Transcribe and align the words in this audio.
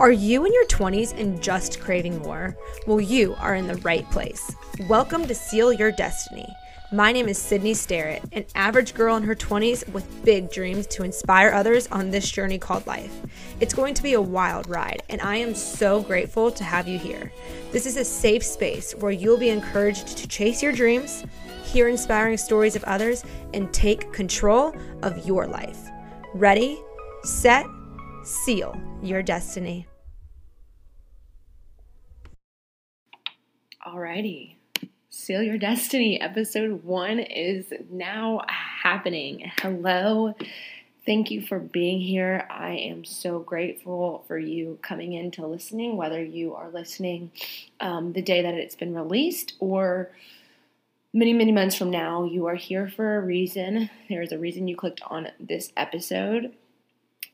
Are 0.00 0.10
you 0.10 0.46
in 0.46 0.54
your 0.54 0.64
20s 0.64 1.12
and 1.20 1.42
just 1.42 1.78
craving 1.78 2.20
more? 2.20 2.56
Well, 2.86 3.02
you 3.02 3.34
are 3.38 3.54
in 3.54 3.66
the 3.66 3.76
right 3.76 4.10
place. 4.10 4.50
Welcome 4.88 5.26
to 5.26 5.34
Seal 5.34 5.74
Your 5.74 5.92
Destiny. 5.92 6.48
My 6.90 7.12
name 7.12 7.28
is 7.28 7.36
Sydney 7.36 7.74
Sterrett, 7.74 8.22
an 8.32 8.46
average 8.54 8.94
girl 8.94 9.16
in 9.16 9.22
her 9.24 9.34
20s 9.34 9.86
with 9.92 10.24
big 10.24 10.50
dreams 10.50 10.86
to 10.86 11.02
inspire 11.02 11.50
others 11.50 11.86
on 11.88 12.10
this 12.10 12.30
journey 12.30 12.56
called 12.56 12.86
life. 12.86 13.14
It's 13.60 13.74
going 13.74 13.92
to 13.92 14.02
be 14.02 14.14
a 14.14 14.20
wild 14.22 14.70
ride, 14.70 15.02
and 15.10 15.20
I 15.20 15.36
am 15.36 15.54
so 15.54 16.00
grateful 16.00 16.50
to 16.50 16.64
have 16.64 16.88
you 16.88 16.98
here. 16.98 17.30
This 17.70 17.84
is 17.84 17.98
a 17.98 18.04
safe 18.04 18.42
space 18.42 18.94
where 18.94 19.12
you'll 19.12 19.36
be 19.36 19.50
encouraged 19.50 20.16
to 20.16 20.26
chase 20.26 20.62
your 20.62 20.72
dreams, 20.72 21.26
hear 21.62 21.88
inspiring 21.88 22.38
stories 22.38 22.74
of 22.74 22.84
others, 22.84 23.22
and 23.52 23.70
take 23.74 24.14
control 24.14 24.74
of 25.02 25.26
your 25.26 25.46
life. 25.46 25.90
Ready, 26.32 26.80
set, 27.22 27.66
seal 28.24 28.74
your 29.02 29.22
destiny. 29.22 29.86
Alrighty. 33.86 34.56
Seal 35.08 35.42
Your 35.42 35.56
Destiny 35.56 36.20
episode 36.20 36.84
one 36.84 37.18
is 37.18 37.72
now 37.90 38.42
happening. 38.46 39.50
Hello. 39.62 40.34
Thank 41.06 41.30
you 41.30 41.40
for 41.40 41.58
being 41.58 41.98
here. 41.98 42.46
I 42.50 42.72
am 42.72 43.06
so 43.06 43.38
grateful 43.38 44.22
for 44.28 44.36
you 44.36 44.78
coming 44.82 45.14
in 45.14 45.30
to 45.32 45.46
listening, 45.46 45.96
whether 45.96 46.22
you 46.22 46.54
are 46.54 46.68
listening 46.68 47.32
um, 47.80 48.12
the 48.12 48.20
day 48.20 48.42
that 48.42 48.52
it's 48.52 48.74
been 48.74 48.94
released 48.94 49.54
or 49.60 50.10
many, 51.14 51.32
many 51.32 51.50
months 51.50 51.74
from 51.74 51.90
now. 51.90 52.24
You 52.24 52.48
are 52.48 52.56
here 52.56 52.86
for 52.86 53.16
a 53.16 53.24
reason. 53.24 53.88
There 54.10 54.20
is 54.20 54.30
a 54.30 54.38
reason 54.38 54.68
you 54.68 54.76
clicked 54.76 55.00
on 55.06 55.28
this 55.40 55.72
episode. 55.74 56.52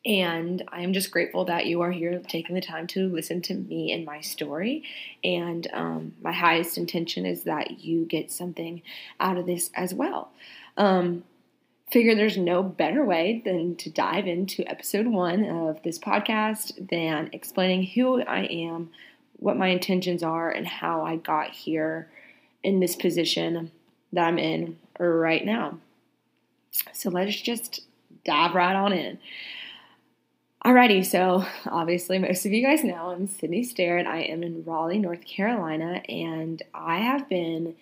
And 0.06 0.62
I 0.68 0.82
am 0.82 0.92
just 0.92 1.10
grateful 1.10 1.46
that 1.46 1.66
you 1.66 1.80
are 1.80 1.90
here 1.90 2.22
taking 2.28 2.54
the 2.54 2.60
time 2.60 2.86
to 2.88 3.08
listen 3.08 3.42
to 3.42 3.54
me 3.54 3.90
and 3.90 4.04
my 4.04 4.20
story. 4.20 4.84
And 5.24 5.66
um, 5.72 6.14
my 6.22 6.30
highest 6.30 6.78
intention 6.78 7.26
is 7.26 7.42
that 7.42 7.80
you 7.80 8.04
get 8.04 8.30
something 8.30 8.82
out 9.18 9.36
of 9.36 9.46
this 9.46 9.70
as 9.74 9.92
well. 9.92 10.30
Um, 10.76 11.24
figure 11.90 12.14
there's 12.14 12.36
no 12.36 12.62
better 12.62 13.04
way 13.04 13.42
than 13.44 13.74
to 13.76 13.90
dive 13.90 14.28
into 14.28 14.62
episode 14.70 15.08
one 15.08 15.44
of 15.44 15.82
this 15.82 15.98
podcast 15.98 16.88
than 16.88 17.28
explaining 17.32 17.82
who 17.82 18.22
I 18.22 18.44
am, 18.44 18.90
what 19.38 19.56
my 19.56 19.68
intentions 19.68 20.22
are, 20.22 20.50
and 20.50 20.68
how 20.68 21.04
I 21.04 21.16
got 21.16 21.50
here 21.50 22.08
in 22.62 22.78
this 22.78 22.94
position 22.94 23.72
that 24.12 24.28
I'm 24.28 24.38
in 24.38 24.78
right 25.00 25.44
now. 25.44 25.78
So 26.92 27.10
let's 27.10 27.40
just 27.40 27.80
dive 28.24 28.54
right 28.54 28.76
on 28.76 28.92
in. 28.92 29.18
Alrighty, 30.66 31.06
so 31.06 31.46
obviously 31.66 32.18
most 32.18 32.44
of 32.44 32.52
you 32.52 32.60
guys 32.60 32.82
know 32.82 33.10
I'm 33.10 33.28
Sydney 33.28 33.62
Sterrett. 33.62 34.04
I 34.04 34.22
am 34.22 34.42
in 34.42 34.64
Raleigh, 34.64 34.98
North 34.98 35.24
Carolina, 35.24 36.02
and 36.08 36.60
I 36.74 36.98
have 36.98 37.28
been 37.28 37.76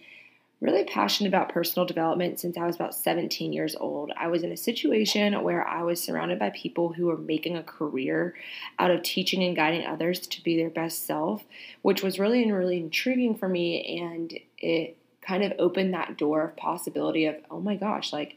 really 0.60 0.84
passionate 0.84 1.30
about 1.30 1.48
personal 1.48 1.86
development 1.86 2.40
since 2.40 2.58
I 2.58 2.66
was 2.66 2.76
about 2.76 2.94
17 2.94 3.54
years 3.54 3.74
old. 3.74 4.12
I 4.18 4.26
was 4.26 4.42
in 4.42 4.52
a 4.52 4.56
situation 4.58 5.42
where 5.42 5.66
I 5.66 5.82
was 5.82 6.02
surrounded 6.02 6.38
by 6.38 6.50
people 6.50 6.92
who 6.92 7.06
were 7.06 7.16
making 7.16 7.56
a 7.56 7.62
career 7.62 8.34
out 8.78 8.90
of 8.90 9.02
teaching 9.02 9.42
and 9.42 9.56
guiding 9.56 9.86
others 9.86 10.26
to 10.26 10.44
be 10.44 10.54
their 10.54 10.68
best 10.68 11.06
self, 11.06 11.42
which 11.80 12.02
was 12.02 12.18
really 12.18 12.42
and 12.42 12.52
really 12.52 12.76
intriguing 12.76 13.34
for 13.34 13.48
me 13.48 13.98
and 13.98 14.38
it 14.58 14.98
kind 15.22 15.42
of 15.42 15.54
opened 15.58 15.94
that 15.94 16.18
door 16.18 16.42
of 16.42 16.56
possibility 16.58 17.24
of, 17.24 17.36
oh 17.50 17.60
my 17.60 17.76
gosh, 17.76 18.12
like 18.12 18.36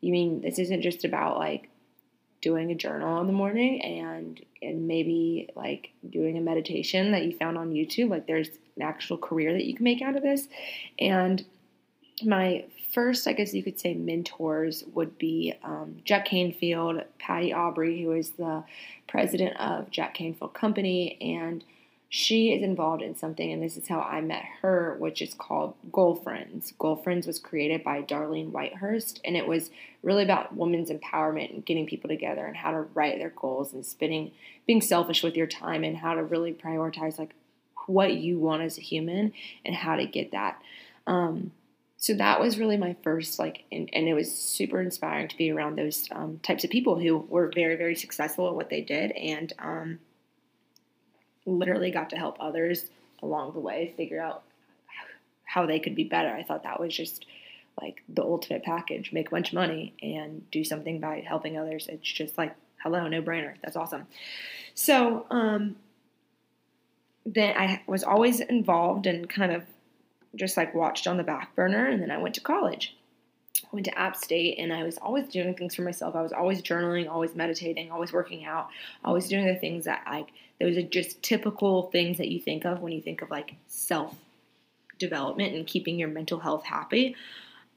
you 0.00 0.10
mean 0.10 0.40
this 0.40 0.58
isn't 0.58 0.80
just 0.80 1.04
about 1.04 1.36
like 1.36 1.68
doing 2.46 2.70
a 2.70 2.76
journal 2.76 3.20
in 3.20 3.26
the 3.26 3.32
morning 3.32 3.82
and 3.82 4.40
and 4.62 4.86
maybe 4.86 5.48
like 5.56 5.90
doing 6.08 6.38
a 6.38 6.40
meditation 6.40 7.10
that 7.10 7.24
you 7.24 7.36
found 7.36 7.58
on 7.58 7.72
YouTube. 7.72 8.08
Like 8.08 8.28
there's 8.28 8.46
an 8.76 8.82
actual 8.82 9.18
career 9.18 9.52
that 9.52 9.64
you 9.64 9.74
can 9.74 9.82
make 9.82 10.00
out 10.00 10.14
of 10.14 10.22
this. 10.22 10.46
And 10.96 11.44
my 12.22 12.64
first, 12.94 13.26
I 13.26 13.32
guess 13.32 13.52
you 13.52 13.64
could 13.64 13.80
say, 13.80 13.94
mentors 13.94 14.84
would 14.94 15.18
be 15.18 15.54
um, 15.64 15.96
Jack 16.04 16.26
Canfield, 16.26 17.02
Patty 17.18 17.52
Aubrey, 17.52 18.00
who 18.00 18.12
is 18.12 18.30
the 18.30 18.62
president 19.08 19.56
of 19.56 19.90
Jack 19.90 20.14
Canfield 20.14 20.54
Company, 20.54 21.18
and 21.20 21.64
she 22.16 22.54
is 22.54 22.62
involved 22.62 23.02
in 23.02 23.14
something, 23.14 23.52
and 23.52 23.62
this 23.62 23.76
is 23.76 23.88
how 23.88 24.00
I 24.00 24.22
met 24.22 24.42
her, 24.62 24.96
which 24.98 25.20
is 25.20 25.34
called 25.34 25.74
Goal 25.92 26.14
Friends. 26.14 26.72
Goal 26.78 26.96
Friends 26.96 27.26
was 27.26 27.38
created 27.38 27.84
by 27.84 28.00
Darlene 28.00 28.52
Whitehurst, 28.52 29.20
and 29.22 29.36
it 29.36 29.46
was 29.46 29.68
really 30.02 30.22
about 30.22 30.56
women's 30.56 30.88
empowerment 30.88 31.52
and 31.52 31.66
getting 31.66 31.84
people 31.84 32.08
together 32.08 32.46
and 32.46 32.56
how 32.56 32.70
to 32.70 32.86
write 32.94 33.18
their 33.18 33.34
goals 33.36 33.74
and 33.74 33.84
spending, 33.84 34.32
being 34.66 34.80
selfish 34.80 35.22
with 35.22 35.36
your 35.36 35.46
time 35.46 35.84
and 35.84 35.98
how 35.98 36.14
to 36.14 36.24
really 36.24 36.54
prioritize 36.54 37.18
like 37.18 37.34
what 37.84 38.14
you 38.14 38.38
want 38.38 38.62
as 38.62 38.78
a 38.78 38.80
human 38.80 39.34
and 39.66 39.74
how 39.74 39.96
to 39.96 40.06
get 40.06 40.32
that. 40.32 40.62
Um, 41.06 41.52
so 41.98 42.14
that 42.14 42.40
was 42.40 42.58
really 42.58 42.78
my 42.78 42.96
first 43.02 43.38
like, 43.38 43.64
and, 43.70 43.90
and, 43.92 44.08
it 44.08 44.14
was 44.14 44.34
super 44.34 44.80
inspiring 44.80 45.28
to 45.28 45.36
be 45.36 45.50
around 45.50 45.76
those 45.76 46.08
um, 46.12 46.40
types 46.42 46.64
of 46.64 46.70
people 46.70 46.98
who 46.98 47.18
were 47.18 47.52
very, 47.54 47.76
very 47.76 47.94
successful 47.94 48.48
at 48.48 48.54
what 48.54 48.70
they 48.70 48.80
did 48.80 49.12
and. 49.12 49.52
Um, 49.58 49.98
literally 51.46 51.90
got 51.90 52.10
to 52.10 52.16
help 52.16 52.36
others 52.40 52.86
along 53.22 53.54
the 53.54 53.60
way 53.60 53.94
figure 53.96 54.20
out 54.20 54.42
how 55.44 55.64
they 55.64 55.78
could 55.78 55.94
be 55.94 56.04
better. 56.04 56.28
I 56.28 56.42
thought 56.42 56.64
that 56.64 56.80
was 56.80 56.94
just 56.94 57.24
like 57.80 58.02
the 58.08 58.22
ultimate 58.22 58.62
package 58.62 59.12
make 59.12 59.28
a 59.28 59.30
bunch 59.30 59.48
of 59.48 59.54
money 59.54 59.94
and 60.02 60.48
do 60.50 60.64
something 60.64 61.00
by 61.00 61.24
helping 61.26 61.56
others. 61.56 61.86
It's 61.88 62.10
just 62.10 62.36
like, 62.36 62.54
hello, 62.82 63.06
no 63.08 63.22
brainer. 63.22 63.54
That's 63.62 63.76
awesome. 63.76 64.06
So, 64.74 65.26
um, 65.30 65.76
then 67.24 67.56
I 67.56 67.82
was 67.86 68.04
always 68.04 68.40
involved 68.40 69.06
and 69.06 69.28
kind 69.28 69.52
of 69.52 69.64
just 70.36 70.56
like 70.56 70.74
watched 70.74 71.06
on 71.06 71.16
the 71.16 71.24
back 71.24 71.54
burner. 71.56 71.86
And 71.86 72.00
then 72.00 72.10
I 72.10 72.18
went 72.18 72.34
to 72.36 72.40
college. 72.40 72.96
I 73.72 73.76
went 73.76 73.86
to 73.86 73.98
App 73.98 74.16
State 74.16 74.58
and 74.58 74.72
I 74.72 74.82
was 74.82 74.98
always 74.98 75.28
doing 75.28 75.54
things 75.54 75.74
for 75.74 75.82
myself. 75.82 76.14
I 76.14 76.22
was 76.22 76.32
always 76.32 76.62
journaling, 76.62 77.08
always 77.08 77.34
meditating, 77.34 77.90
always 77.90 78.12
working 78.12 78.44
out, 78.44 78.68
always 79.04 79.28
doing 79.28 79.46
the 79.46 79.56
things 79.56 79.84
that 79.84 80.02
like 80.06 80.28
those 80.60 80.76
are 80.76 80.82
just 80.82 81.22
typical 81.22 81.90
things 81.90 82.18
that 82.18 82.28
you 82.28 82.40
think 82.40 82.64
of 82.64 82.80
when 82.80 82.92
you 82.92 83.02
think 83.02 83.22
of 83.22 83.30
like 83.30 83.54
self 83.66 84.14
development 84.98 85.54
and 85.54 85.66
keeping 85.66 85.98
your 85.98 86.08
mental 86.08 86.38
health 86.38 86.64
happy. 86.64 87.14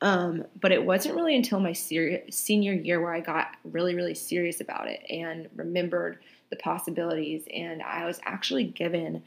Um, 0.02 0.46
but 0.62 0.72
it 0.72 0.86
wasn't 0.86 1.16
really 1.16 1.36
until 1.36 1.60
my 1.60 1.74
senior 1.74 2.74
year 2.74 3.02
where 3.02 3.14
I 3.14 3.20
got 3.20 3.56
really, 3.66 3.96
really 3.96 4.16
serious 4.16 4.62
about 4.62 4.88
it 4.88 5.02
and 5.10 5.50
remembered 5.56 6.20
the 6.50 6.56
possibilities. 6.56 7.44
And 7.54 7.82
I 7.82 8.06
was 8.06 8.20
actually 8.24 8.64
given 8.66 9.24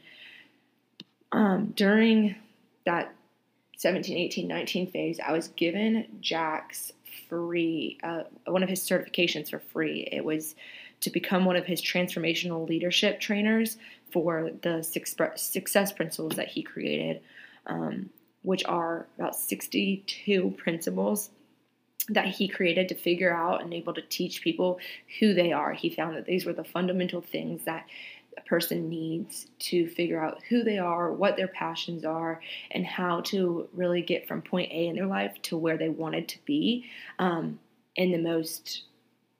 um, 1.31 1.73
during 1.75 2.35
that 2.85 3.13
17, 3.77 4.17
18, 4.17 4.47
19 4.47 4.91
phase, 4.91 5.19
I 5.19 5.31
was 5.31 5.49
given 5.49 6.07
Jack's 6.21 6.93
free, 7.27 7.97
uh, 8.03 8.23
one 8.45 8.63
of 8.63 8.69
his 8.69 8.81
certifications 8.81 9.49
for 9.49 9.59
free. 9.59 10.07
It 10.11 10.23
was 10.23 10.55
to 11.01 11.09
become 11.09 11.45
one 11.45 11.55
of 11.55 11.65
his 11.65 11.81
transformational 11.81 12.67
leadership 12.67 13.19
trainers 13.19 13.77
for 14.11 14.51
the 14.61 14.81
success 14.83 15.91
principles 15.91 16.35
that 16.35 16.47
he 16.47 16.61
created, 16.61 17.21
um, 17.65 18.09
which 18.43 18.63
are 18.65 19.07
about 19.17 19.35
62 19.35 20.53
principles 20.57 21.29
that 22.09 22.27
he 22.27 22.47
created 22.47 22.89
to 22.89 22.95
figure 22.95 23.33
out 23.33 23.61
and 23.61 23.73
able 23.73 23.93
to 23.93 24.01
teach 24.01 24.41
people 24.41 24.79
who 25.19 25.33
they 25.33 25.51
are. 25.51 25.73
He 25.73 25.89
found 25.89 26.15
that 26.15 26.25
these 26.25 26.45
were 26.45 26.53
the 26.53 26.63
fundamental 26.63 27.21
things 27.21 27.63
that 27.63 27.85
a 28.37 28.41
person 28.41 28.89
needs 28.89 29.47
to 29.59 29.87
figure 29.87 30.23
out 30.23 30.41
who 30.49 30.63
they 30.63 30.77
are, 30.77 31.11
what 31.11 31.37
their 31.37 31.47
passions 31.47 32.05
are, 32.05 32.41
and 32.71 32.85
how 32.85 33.21
to 33.21 33.67
really 33.73 34.01
get 34.01 34.27
from 34.27 34.41
point 34.41 34.71
A 34.71 34.87
in 34.87 34.95
their 34.95 35.05
life 35.05 35.35
to 35.43 35.57
where 35.57 35.77
they 35.77 35.89
wanted 35.89 36.27
to 36.29 36.37
be 36.45 36.85
um, 37.19 37.59
in 37.95 38.11
the 38.11 38.17
most 38.17 38.83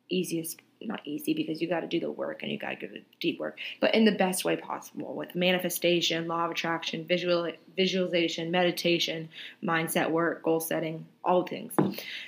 easiest 0.09 0.61
not 0.87 1.01
easy 1.05 1.33
because 1.33 1.61
you 1.61 1.67
got 1.67 1.81
to 1.81 1.87
do 1.87 1.99
the 1.99 2.11
work 2.11 2.43
and 2.43 2.51
you 2.51 2.57
got 2.57 2.79
to 2.79 2.87
do 2.87 2.93
the 2.93 3.01
deep 3.19 3.39
work, 3.39 3.57
but 3.79 3.93
in 3.93 4.05
the 4.05 4.11
best 4.11 4.45
way 4.45 4.55
possible 4.55 5.13
with 5.15 5.35
manifestation, 5.35 6.27
law 6.27 6.45
of 6.45 6.51
attraction, 6.51 7.05
visual 7.05 7.51
visualization, 7.75 8.51
meditation, 8.51 9.29
mindset 9.63 10.11
work, 10.11 10.43
goal 10.43 10.59
setting, 10.59 11.05
all 11.23 11.43
things. 11.43 11.73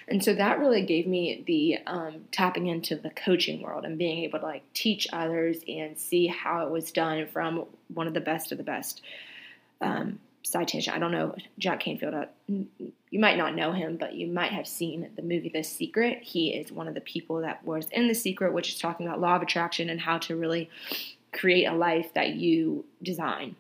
And 0.08 0.24
so 0.24 0.34
that 0.34 0.60
really 0.60 0.84
gave 0.84 1.08
me 1.08 1.44
the 1.46 1.78
um, 1.86 2.26
tapping 2.32 2.68
into 2.68 2.96
the 2.96 3.10
coaching 3.10 3.62
world 3.62 3.86
and 3.86 3.98
being 3.98 4.24
able 4.24 4.40
to 4.40 4.46
like 4.46 4.64
teach 4.74 5.08
others 5.14 5.58
and 5.68 5.98
see 5.98 6.28
how 6.28 6.66
it 6.66 6.72
was 6.72 6.92
done 6.92 7.28
from 7.28 7.66
one 7.94 8.08
of 8.08 8.14
the 8.14 8.22
best 8.22 8.52
of 8.52 8.58
the 8.58 8.64
best. 8.64 9.02
Um, 9.82 10.20
citation. 10.46 10.94
I 10.94 11.00
don't 11.00 11.12
know 11.12 11.36
Jack 11.58 11.82
Canfield. 11.82 12.14
You 13.16 13.22
might 13.22 13.38
not 13.38 13.56
know 13.56 13.72
him, 13.72 13.96
but 13.96 14.16
you 14.16 14.28
might 14.28 14.52
have 14.52 14.68
seen 14.68 15.10
the 15.16 15.22
movie 15.22 15.48
The 15.48 15.64
Secret. 15.64 16.22
He 16.22 16.50
is 16.50 16.70
one 16.70 16.90
of 16.90 16.96
the 16.96 17.00
people 17.00 17.40
that 17.40 17.64
was 17.64 17.88
in 17.94 18.10
The 18.10 18.14
Secret, 18.14 18.52
which 18.52 18.68
is 18.68 18.78
talking 18.78 19.08
about 19.08 19.22
law 19.22 19.38
of 19.38 19.42
attraction 19.42 19.90
and 19.90 20.02
how 20.02 20.18
to 20.18 20.36
really 20.36 20.70
create 21.32 21.64
a 21.64 21.74
life 21.74 22.14
that 22.16 22.32
you 22.32 22.84
design 23.02 23.56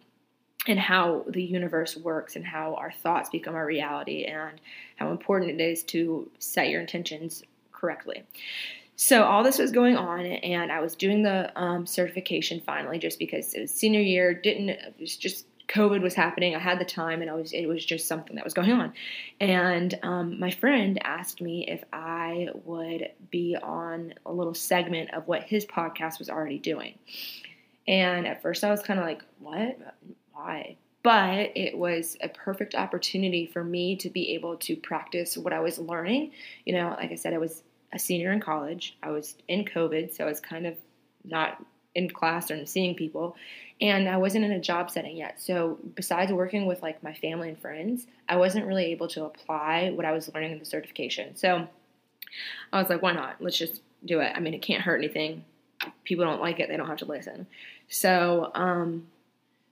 and 0.67 0.77
how 0.77 1.23
the 1.29 1.41
universe 1.41 1.95
works 1.95 2.35
and 2.35 2.45
how 2.45 2.75
our 2.75 2.91
thoughts 2.91 3.29
become 3.29 3.55
our 3.55 3.65
reality 3.65 4.25
and 4.25 4.59
how 4.97 5.09
important 5.09 5.51
it 5.51 5.63
is 5.63 5.83
to 5.83 6.29
set 6.37 6.67
your 6.67 6.81
intentions 6.81 7.41
correctly. 7.71 8.23
so 8.97 9.23
all 9.23 9.41
this 9.41 9.57
was 9.57 9.71
going 9.71 9.95
on, 9.95 10.25
and 10.25 10.69
I 10.69 10.81
was 10.81 10.95
doing 10.95 11.23
the 11.23 11.57
um, 11.57 11.85
certification 11.85 12.59
finally, 12.59 12.99
just 12.99 13.19
because 13.19 13.53
it 13.53 13.61
was 13.61 13.71
senior 13.71 14.01
year. 14.01 14.33
Didn't 14.33 14.67
it 14.67 14.95
was 14.99 15.15
just 15.15 15.45
COVID 15.67 16.01
was 16.01 16.13
happening. 16.13 16.55
I 16.55 16.59
had 16.59 16.79
the 16.79 16.85
time, 16.85 17.21
and 17.21 17.29
I 17.29 17.33
was 17.33 17.51
it 17.51 17.65
was 17.67 17.83
just 17.83 18.07
something 18.07 18.35
that 18.35 18.45
was 18.45 18.53
going 18.53 18.71
on. 18.71 18.93
And 19.39 19.97
um, 20.03 20.39
my 20.39 20.51
friend 20.51 20.99
asked 21.03 21.41
me 21.41 21.65
if 21.67 21.83
I 21.91 22.49
would 22.65 23.09
be 23.31 23.55
on 23.61 24.13
a 24.25 24.31
little 24.31 24.53
segment 24.53 25.13
of 25.13 25.27
what 25.27 25.43
his 25.43 25.65
podcast 25.65 26.19
was 26.19 26.29
already 26.29 26.59
doing. 26.59 26.97
And 27.87 28.27
at 28.27 28.41
first, 28.41 28.63
I 28.63 28.71
was 28.71 28.81
kind 28.81 28.99
of 28.99 29.05
like, 29.05 29.23
"What? 29.39 29.77
Why?" 30.33 30.77
But 31.03 31.51
it 31.55 31.77
was 31.77 32.17
a 32.21 32.29
perfect 32.29 32.73
opportunity 32.73 33.45
for 33.45 33.63
me 33.63 33.95
to 33.97 34.09
be 34.09 34.33
able 34.33 34.57
to 34.57 34.75
practice 34.75 35.37
what 35.37 35.53
I 35.53 35.59
was 35.59 35.77
learning. 35.77 36.31
You 36.65 36.73
know, 36.73 36.95
like 36.97 37.11
I 37.11 37.15
said, 37.15 37.33
I 37.33 37.37
was 37.37 37.63
a 37.93 37.99
senior 37.99 38.31
in 38.31 38.39
college. 38.39 38.97
I 39.01 39.11
was 39.11 39.35
in 39.47 39.65
COVID, 39.65 40.15
so 40.15 40.25
I 40.25 40.27
was 40.27 40.39
kind 40.39 40.65
of 40.67 40.75
not 41.23 41.63
in 41.95 42.09
class 42.09 42.51
or 42.51 42.65
seeing 42.65 42.93
people 42.93 43.35
and 43.81 44.07
I 44.07 44.17
wasn't 44.17 44.45
in 44.45 44.51
a 44.51 44.59
job 44.59 44.89
setting 44.89 45.17
yet. 45.17 45.41
So 45.41 45.77
besides 45.95 46.31
working 46.31 46.65
with 46.65 46.81
like 46.81 47.03
my 47.03 47.13
family 47.13 47.49
and 47.49 47.59
friends, 47.59 48.07
I 48.29 48.37
wasn't 48.37 48.65
really 48.65 48.85
able 48.85 49.07
to 49.09 49.25
apply 49.25 49.91
what 49.91 50.05
I 50.05 50.11
was 50.11 50.33
learning 50.33 50.53
in 50.53 50.59
the 50.59 50.65
certification. 50.65 51.35
So 51.35 51.67
I 52.71 52.79
was 52.79 52.89
like, 52.89 53.01
why 53.01 53.11
not? 53.11 53.35
Let's 53.39 53.57
just 53.57 53.81
do 54.05 54.21
it. 54.21 54.31
I 54.35 54.39
mean, 54.39 54.53
it 54.53 54.61
can't 54.61 54.81
hurt 54.81 54.97
anything. 54.97 55.43
People 56.03 56.25
don't 56.25 56.41
like 56.41 56.59
it, 56.59 56.69
they 56.69 56.77
don't 56.77 56.87
have 56.87 56.99
to 56.99 57.05
listen. 57.05 57.47
So 57.89 58.51
um, 58.55 59.07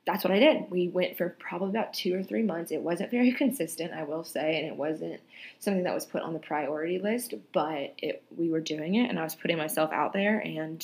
that's 0.05 0.23
what 0.23 0.33
I 0.33 0.39
did. 0.39 0.69
We 0.69 0.89
went 0.89 1.17
for 1.17 1.29
probably 1.39 1.69
about 1.69 1.93
two 1.93 2.13
or 2.17 2.23
three 2.23 2.43
months. 2.43 2.71
It 2.71 2.81
wasn't 2.81 3.09
very 3.09 3.31
consistent, 3.37 3.93
I 3.93 4.03
will 4.03 4.25
say, 4.25 4.57
and 4.57 4.67
it 4.67 4.75
wasn't 4.75 5.21
something 5.59 5.83
that 5.83 5.93
was 5.93 6.05
put 6.05 6.23
on 6.23 6.33
the 6.33 6.39
priority 6.39 6.99
list, 6.99 7.35
but 7.53 7.93
it, 7.97 8.21
we 8.35 8.49
were 8.49 8.59
doing 8.59 8.95
it 8.95 9.09
and 9.09 9.17
I 9.17 9.23
was 9.23 9.35
putting 9.35 9.57
myself 9.57 9.91
out 9.93 10.11
there 10.11 10.39
and 10.39 10.83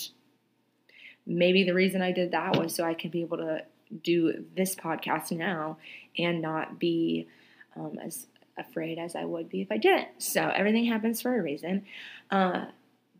maybe 1.30 1.64
the 1.64 1.74
reason 1.74 2.02
I 2.02 2.12
did 2.12 2.32
that 2.32 2.58
was 2.58 2.76
so 2.76 2.84
I 2.84 2.96
could 2.96 3.12
be 3.12 3.22
able 3.22 3.38
to 3.38 3.64
do 4.04 4.46
this 4.56 4.76
podcast 4.76 5.32
now 5.32 5.78
and 6.18 6.42
not 6.42 6.80
be 6.80 7.28
um, 7.76 7.98
as 8.04 8.28
afraid 8.58 8.98
as 8.98 9.16
I 9.16 9.24
would 9.24 9.50
be 9.50 9.62
if 9.62 9.72
I 9.72 9.78
didn't. 9.78 10.10
So 10.18 10.50
everything 10.50 10.86
happens 10.86 11.22
for 11.22 11.38
a 11.38 11.42
reason. 11.42 11.86
Uh, 12.30 12.66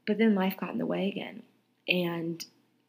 but 0.06 0.18
then 0.18 0.36
life 0.36 0.58
got 0.58 0.72
in 0.72 0.80
the 0.80 0.86
way 0.86 1.08
again. 1.08 1.44
And 1.88 2.44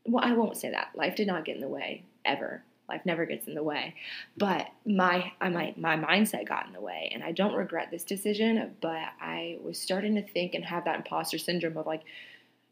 well, 0.04 0.24
I 0.24 0.32
won't 0.32 0.56
say 0.56 0.70
that. 0.70 0.90
Life 0.94 1.16
did 1.16 1.26
not 1.26 1.44
get 1.44 1.56
in 1.56 1.60
the 1.60 1.68
way 1.68 2.02
ever. 2.24 2.62
Life 2.88 3.02
never 3.04 3.24
gets 3.24 3.46
in 3.46 3.54
the 3.54 3.62
way. 3.62 3.94
But 4.36 4.68
my 4.84 5.32
I 5.40 5.48
my 5.48 5.74
my 5.76 5.96
mindset 5.96 6.48
got 6.48 6.66
in 6.66 6.72
the 6.72 6.80
way 6.80 7.10
and 7.14 7.22
I 7.22 7.32
don't 7.32 7.54
regret 7.54 7.90
this 7.90 8.02
decision, 8.02 8.74
but 8.80 9.02
I 9.20 9.58
was 9.62 9.78
starting 9.78 10.16
to 10.16 10.22
think 10.22 10.54
and 10.54 10.64
have 10.64 10.86
that 10.86 10.96
imposter 10.96 11.38
syndrome 11.38 11.76
of 11.76 11.86
like 11.86 12.02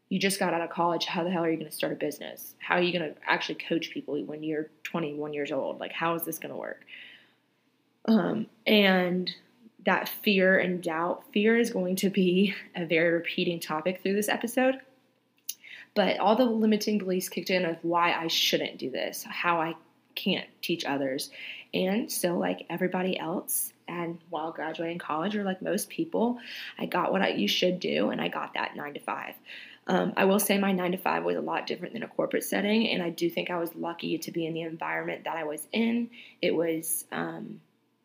you 0.09 0.19
just 0.19 0.39
got 0.39 0.53
out 0.53 0.61
of 0.61 0.69
college. 0.71 1.05
How 1.05 1.23
the 1.23 1.29
hell 1.29 1.43
are 1.43 1.49
you 1.49 1.57
going 1.57 1.69
to 1.69 1.75
start 1.75 1.93
a 1.93 1.95
business? 1.95 2.55
How 2.57 2.75
are 2.75 2.81
you 2.81 2.91
going 2.91 3.13
to 3.13 3.19
actually 3.27 3.55
coach 3.55 3.91
people 3.91 4.21
when 4.23 4.43
you're 4.43 4.69
21 4.83 5.33
years 5.33 5.51
old? 5.51 5.79
Like, 5.79 5.91
how 5.91 6.15
is 6.15 6.23
this 6.23 6.39
going 6.39 6.51
to 6.51 6.57
work? 6.57 6.85
Um, 8.05 8.47
and 8.65 9.31
that 9.85 10.09
fear 10.09 10.57
and 10.57 10.81
doubt, 10.81 11.23
fear 11.31 11.57
is 11.57 11.69
going 11.69 11.95
to 11.97 12.09
be 12.09 12.55
a 12.75 12.85
very 12.85 13.11
repeating 13.11 13.59
topic 13.59 14.01
through 14.01 14.15
this 14.15 14.29
episode. 14.29 14.79
But 15.95 16.19
all 16.19 16.35
the 16.35 16.45
limiting 16.45 16.97
beliefs 16.97 17.29
kicked 17.29 17.49
in 17.49 17.65
of 17.65 17.77
why 17.83 18.13
I 18.13 18.27
shouldn't 18.27 18.77
do 18.77 18.89
this, 18.89 19.23
how 19.23 19.61
I 19.61 19.75
can't 20.15 20.47
teach 20.61 20.85
others. 20.85 21.29
And 21.73 22.11
so, 22.11 22.37
like 22.37 22.65
everybody 22.69 23.17
else, 23.17 23.73
and 23.87 24.19
while 24.29 24.51
graduating 24.51 24.99
college, 24.99 25.35
or 25.35 25.43
like 25.43 25.61
most 25.61 25.89
people, 25.89 26.39
I 26.77 26.85
got 26.85 27.11
what 27.11 27.21
I, 27.21 27.29
you 27.29 27.47
should 27.47 27.79
do, 27.79 28.09
and 28.09 28.21
I 28.21 28.27
got 28.27 28.53
that 28.53 28.75
nine 28.75 28.93
to 28.93 28.99
five. 28.99 29.35
Um, 29.89 30.13
I 30.15 30.25
will 30.25 30.39
say 30.39 30.59
my 30.59 30.71
nine 30.71 30.91
to 30.91 30.99
five 30.99 31.23
was 31.23 31.35
a 31.35 31.41
lot 31.41 31.65
different 31.65 31.93
than 31.93 32.03
a 32.03 32.07
corporate 32.07 32.43
setting, 32.43 32.87
and 32.89 33.01
I 33.01 33.09
do 33.09 33.27
think 33.27 33.49
I 33.49 33.57
was 33.57 33.73
lucky 33.73 34.19
to 34.19 34.31
be 34.31 34.45
in 34.45 34.53
the 34.53 34.61
environment 34.61 35.23
that 35.23 35.35
I 35.35 35.43
was 35.43 35.67
in. 35.71 36.11
It 36.43 36.53
was 36.53 37.05
um, 37.11 37.59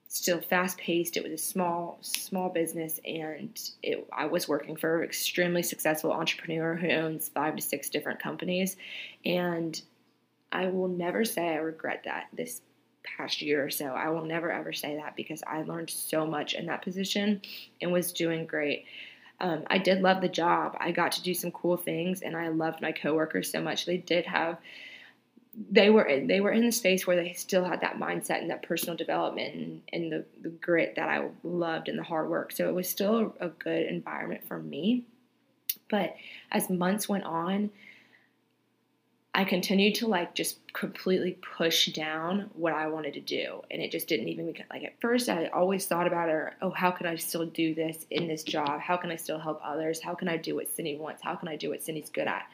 still 0.09 0.41
fast 0.41 0.79
paced. 0.79 1.19
It 1.19 1.23
was 1.23 1.33
a 1.33 1.39
small 1.39 1.99
small 2.01 2.49
business, 2.49 3.01
and 3.05 3.61
it, 3.83 4.09
I 4.11 4.25
was 4.25 4.49
working 4.49 4.77
for 4.77 5.03
an 5.03 5.05
extremely 5.05 5.63
successful 5.63 6.11
entrepreneur 6.11 6.75
who 6.75 6.89
owns 6.89 7.29
five 7.29 7.55
to 7.57 7.63
six 7.63 7.91
different 7.91 8.19
companies, 8.19 8.79
and 9.27 9.79
I 10.51 10.69
will 10.69 10.89
never 10.89 11.23
say 11.27 11.51
I 11.51 11.57
regret 11.57 12.05
that 12.07 12.29
this 12.33 12.63
past 13.19 13.43
year 13.43 13.63
or 13.63 13.69
so. 13.69 13.89
I 13.89 14.09
will 14.09 14.25
never 14.25 14.51
ever 14.51 14.73
say 14.73 14.97
that 14.97 15.17
because 15.17 15.43
I 15.47 15.61
learned 15.61 15.91
so 15.91 16.27
much 16.27 16.55
in 16.55 16.65
that 16.67 16.81
position 16.81 17.43
and 17.83 17.93
was 17.93 18.11
doing 18.11 18.47
great. 18.47 18.87
Um, 19.41 19.65
I 19.67 19.79
did 19.79 20.01
love 20.01 20.21
the 20.21 20.29
job. 20.29 20.77
I 20.79 20.93
got 20.93 21.13
to 21.13 21.23
do 21.23 21.35
some 21.35 21.51
cool 21.51 21.77
things, 21.77 22.23
and 22.23 22.37
I 22.37 22.49
loved 22.49 22.81
my 22.81 22.93
coworkers 22.93 23.51
so 23.51 23.61
much. 23.61 23.87
They 23.87 23.97
did 23.97 24.27
have 24.27 24.59
they 25.71 25.89
were 25.89 26.21
they 26.27 26.41
were 26.41 26.51
in 26.51 26.65
the 26.65 26.73
space 26.73 27.07
where 27.07 27.17
they 27.17 27.33
still 27.33 27.65
had 27.65 27.81
that 27.81 27.99
mindset 27.99 28.41
and 28.41 28.51
that 28.51 28.63
personal 28.63 28.97
development 28.97 29.55
and, 29.55 29.83
and 29.93 30.13
the, 30.13 30.25
the 30.43 30.49
grit 30.49 30.95
that 30.97 31.09
I 31.09 31.29
loved 31.43 31.89
and 31.89 31.99
the 31.99 32.03
hard 32.03 32.29
work. 32.29 32.53
So 32.53 32.69
it 32.69 32.75
was 32.75 32.89
still 32.89 33.35
a, 33.41 33.47
a 33.47 33.49
good 33.51 33.87
environment 33.87 34.47
for 34.47 34.59
me. 34.59 35.05
But 35.89 36.17
as 36.51 36.71
months 36.71 37.09
went 37.09 37.25
on, 37.25 37.71
I 39.35 39.45
continued 39.45 39.97
to 39.97 40.07
like 40.07 40.35
just 40.35 40.59
completely 40.75 41.39
push 41.57 41.87
down 41.87 42.51
what 42.55 42.73
I 42.73 42.89
wanted 42.89 43.15
to 43.15 43.21
do. 43.21 43.63
And 43.71 43.81
it 43.81 43.93
just 43.93 44.09
didn't 44.09 44.29
even 44.29 44.47
become 44.47 44.67
like 44.71 44.83
at 44.83 45.01
first 45.01 45.29
I 45.29 45.47
always 45.47 45.87
thought 45.87 46.07
about 46.07 46.29
it, 46.29 46.53
oh, 46.61 46.71
how 46.71 46.91
can 46.91 47.07
I 47.07 47.15
still 47.17 47.47
do 47.47 47.75
this 47.75 48.05
in 48.11 48.27
this 48.29 48.43
job? 48.43 48.81
How 48.81 48.97
can 48.97 49.11
I 49.11 49.17
still 49.17 49.39
help 49.39 49.61
others? 49.65 50.01
How 50.01 50.15
can 50.15 50.29
I 50.29 50.37
do 50.37 50.57
what 50.57 50.69
Cindy 50.69 50.97
wants? 50.97 51.23
How 51.23 51.37
can 51.37 51.49
I 51.49 51.57
do 51.57 51.71
what 51.71 51.83
Cindy's 51.83 52.11
good 52.11 52.27
at? 52.27 52.47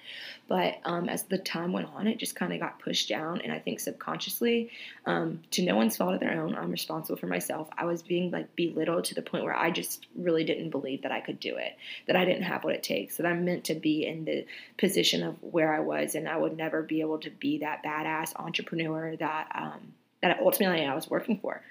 But 0.49 0.79
um, 0.85 1.09
as 1.09 1.25
the 1.25 1.39
time 1.39 1.73
went 1.73 1.89
on, 1.95 2.07
it 2.07 2.19
just 2.19 2.37
kind 2.37 2.53
of 2.53 2.61
got 2.61 2.79
pushed 2.79 3.09
down. 3.09 3.41
And 3.41 3.53
I 3.53 3.59
think 3.59 3.81
subconsciously, 3.81 4.71
um, 5.07 5.41
to 5.53 5.63
no 5.63 5.77
one's 5.77 5.97
fault 5.97 6.15
of 6.15 6.21
their 6.21 6.43
own, 6.43 6.55
I'm 6.55 6.71
responsible 6.71 7.19
for 7.19 7.27
myself. 7.27 7.69
I 7.77 7.87
was 7.87 8.03
being 8.03 8.31
like 8.31 8.55
belittled 8.55 9.05
to 9.05 9.15
the 9.15 9.23
point 9.23 9.45
where 9.45 9.57
I 9.57 9.71
just 9.71 10.07
really 10.15 10.45
didn't 10.45 10.71
believe 10.71 11.03
that 11.03 11.13
I 11.13 11.21
could 11.21 11.41
do 11.41 11.57
it, 11.57 11.77
that 12.07 12.17
I 12.17 12.25
didn't 12.27 12.43
have 12.43 12.65
what 12.65 12.75
it 12.75 12.83
takes, 12.83 13.17
that 13.17 13.27
I'm 13.27 13.45
meant 13.45 13.65
to 13.65 13.75
be 13.75 14.07
in 14.07 14.25
the 14.25 14.45
position 14.77 15.23
of 15.23 15.37
where 15.43 15.75
I 15.75 15.81
was 15.81 16.15
and 16.15 16.29
I 16.29 16.37
would 16.37 16.57
never 16.57 16.70
be 16.83 17.01
able 17.01 17.19
to 17.19 17.31
be 17.31 17.59
that 17.59 17.83
badass 17.85 18.35
entrepreneur 18.37 19.17
that 19.17 19.49
um, 19.55 19.93
that 20.23 20.39
ultimately 20.41 20.85
I 20.85 20.95
was 20.95 21.09
working 21.09 21.39
for. 21.39 21.63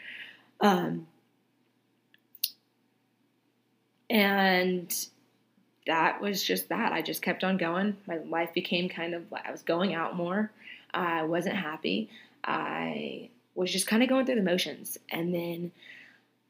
Um, 0.62 1.07
and 4.10 4.94
that 5.88 6.22
was 6.22 6.44
just 6.44 6.69
that. 6.69 6.92
I 6.92 7.01
just 7.01 7.22
kept 7.22 7.44
on 7.44 7.57
going. 7.57 7.98
My 8.07 8.18
life 8.18 8.54
became 8.54 8.90
kind 8.90 9.13
of 9.13 9.24
I 9.34 9.51
was 9.51 9.62
going 9.62 9.94
out 9.94 10.16
more. 10.16 10.51
I 10.94 11.24
wasn't 11.24 11.56
happy. 11.56 12.10
I 12.44 13.30
was 13.56 13.71
just 13.71 13.88
kind 13.88 14.02
of 14.04 14.09
going 14.09 14.26
through 14.26 14.35
the 14.35 14.42
motions, 14.42 14.97
and 15.09 15.33
then. 15.33 15.71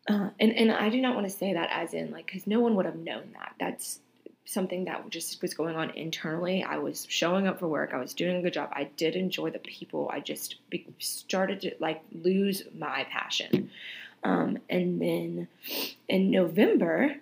Uh, 0.07 0.29
and 0.39 0.51
and 0.53 0.71
I 0.71 0.89
do 0.89 0.99
not 1.01 1.13
want 1.13 1.27
to 1.27 1.33
say 1.33 1.53
that 1.53 1.69
as 1.71 1.93
in 1.93 2.09
like 2.09 2.25
because 2.25 2.47
no 2.47 2.61
one 2.61 2.75
would 2.75 2.85
have 2.85 2.95
known 2.95 3.31
that. 3.33 3.53
That's 3.59 3.99
something 4.49 4.85
that 4.85 5.07
just 5.11 5.39
was 5.43 5.53
going 5.53 5.75
on 5.75 5.91
internally. 5.91 6.63
I 6.63 6.79
was 6.79 7.05
showing 7.07 7.47
up 7.47 7.59
for 7.59 7.67
work. 7.67 7.91
I 7.93 7.97
was 7.97 8.15
doing 8.15 8.37
a 8.37 8.41
good 8.41 8.53
job. 8.53 8.69
I 8.73 8.85
did 8.97 9.15
enjoy 9.15 9.51
the 9.51 9.59
people. 9.59 10.09
I 10.11 10.21
just 10.21 10.55
started 10.97 11.61
to 11.61 11.75
like 11.79 12.01
lose 12.11 12.63
my 12.75 13.05
passion. 13.11 13.69
Um, 14.23 14.57
and 14.67 14.99
then 14.99 15.47
in 16.07 16.31
November, 16.31 17.15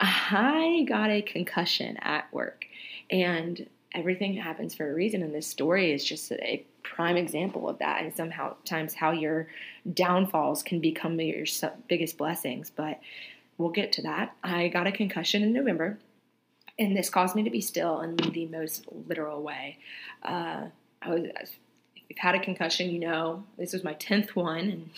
I 0.00 0.84
got 0.88 1.10
a 1.10 1.22
concussion 1.22 1.96
at 1.98 2.32
work, 2.34 2.66
and 3.08 3.68
everything 3.92 4.34
happens 4.34 4.74
for 4.74 4.90
a 4.90 4.94
reason. 4.94 5.22
And 5.22 5.32
this 5.32 5.46
story 5.46 5.92
is 5.92 6.04
just 6.04 6.32
a 6.32 6.64
prime 6.82 7.16
example 7.16 7.68
of 7.68 7.78
that. 7.78 8.02
And 8.02 8.12
somehow, 8.14 8.56
times 8.64 8.94
how 8.94 9.12
your 9.12 9.46
downfalls 9.92 10.64
can 10.64 10.80
become 10.80 11.20
your 11.20 11.46
biggest 11.86 12.18
blessings. 12.18 12.72
But 12.74 12.98
we'll 13.58 13.70
get 13.70 13.92
to 13.92 14.02
that. 14.02 14.34
I 14.42 14.66
got 14.68 14.88
a 14.88 14.92
concussion 14.92 15.44
in 15.44 15.52
November 15.52 15.98
and 16.78 16.96
this 16.96 17.10
caused 17.10 17.36
me 17.36 17.42
to 17.42 17.50
be 17.50 17.60
still 17.60 18.00
in 18.00 18.16
the 18.16 18.46
most 18.46 18.86
literal 19.08 19.42
way. 19.42 19.78
Uh, 20.22 20.64
I 21.02 21.08
was, 21.08 21.24
if 21.96 22.02
you've 22.08 22.18
had 22.18 22.34
a 22.34 22.40
concussion, 22.40 22.90
you 22.90 22.98
know 22.98 23.44
this 23.56 23.72
was 23.72 23.84
my 23.84 23.94
tenth 23.94 24.34
one, 24.34 24.58
and 24.58 24.90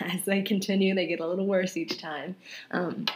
as 0.12 0.24
they 0.24 0.42
continue, 0.42 0.94
they 0.94 1.06
get 1.06 1.20
a 1.20 1.26
little 1.26 1.46
worse 1.46 1.76
each 1.76 1.98
time. 1.98 2.36
Um, 2.70 3.06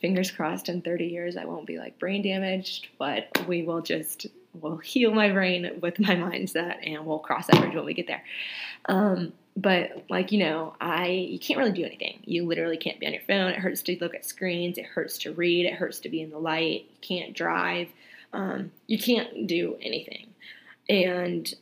fingers 0.00 0.30
crossed, 0.30 0.68
in 0.68 0.82
30 0.82 1.06
years, 1.06 1.36
I 1.36 1.44
won't 1.44 1.66
be 1.66 1.78
like 1.78 1.98
brain 1.98 2.22
damaged, 2.22 2.88
but 2.98 3.46
we 3.46 3.62
will 3.62 3.80
just 3.80 4.26
will 4.60 4.78
heal 4.78 5.12
my 5.12 5.30
brain 5.30 5.78
with 5.80 5.98
my 5.98 6.16
mindset, 6.16 6.78
and 6.86 7.06
we'll 7.06 7.18
cross 7.18 7.46
that 7.46 7.60
bridge 7.60 7.74
when 7.74 7.84
we 7.84 7.94
get 7.94 8.06
there. 8.06 8.24
Um, 8.86 9.32
but 9.58 10.04
like 10.08 10.30
you 10.30 10.38
know 10.38 10.74
i 10.80 11.08
you 11.08 11.38
can't 11.38 11.58
really 11.58 11.72
do 11.72 11.84
anything. 11.84 12.20
You 12.24 12.46
literally 12.46 12.76
can't 12.76 13.00
be 13.00 13.06
on 13.06 13.12
your 13.12 13.22
phone. 13.22 13.50
It 13.50 13.58
hurts 13.58 13.82
to 13.82 13.98
look 14.00 14.14
at 14.14 14.24
screens. 14.24 14.78
It 14.78 14.86
hurts 14.86 15.18
to 15.18 15.32
read. 15.32 15.66
It 15.66 15.74
hurts 15.74 15.98
to 16.00 16.08
be 16.08 16.22
in 16.22 16.30
the 16.30 16.38
light. 16.38 16.86
You 16.88 16.98
can't 17.00 17.34
drive. 17.34 17.88
Um, 18.32 18.70
you 18.86 18.98
can't 18.98 19.46
do 19.46 19.76
anything. 19.82 20.28
And 20.88 21.52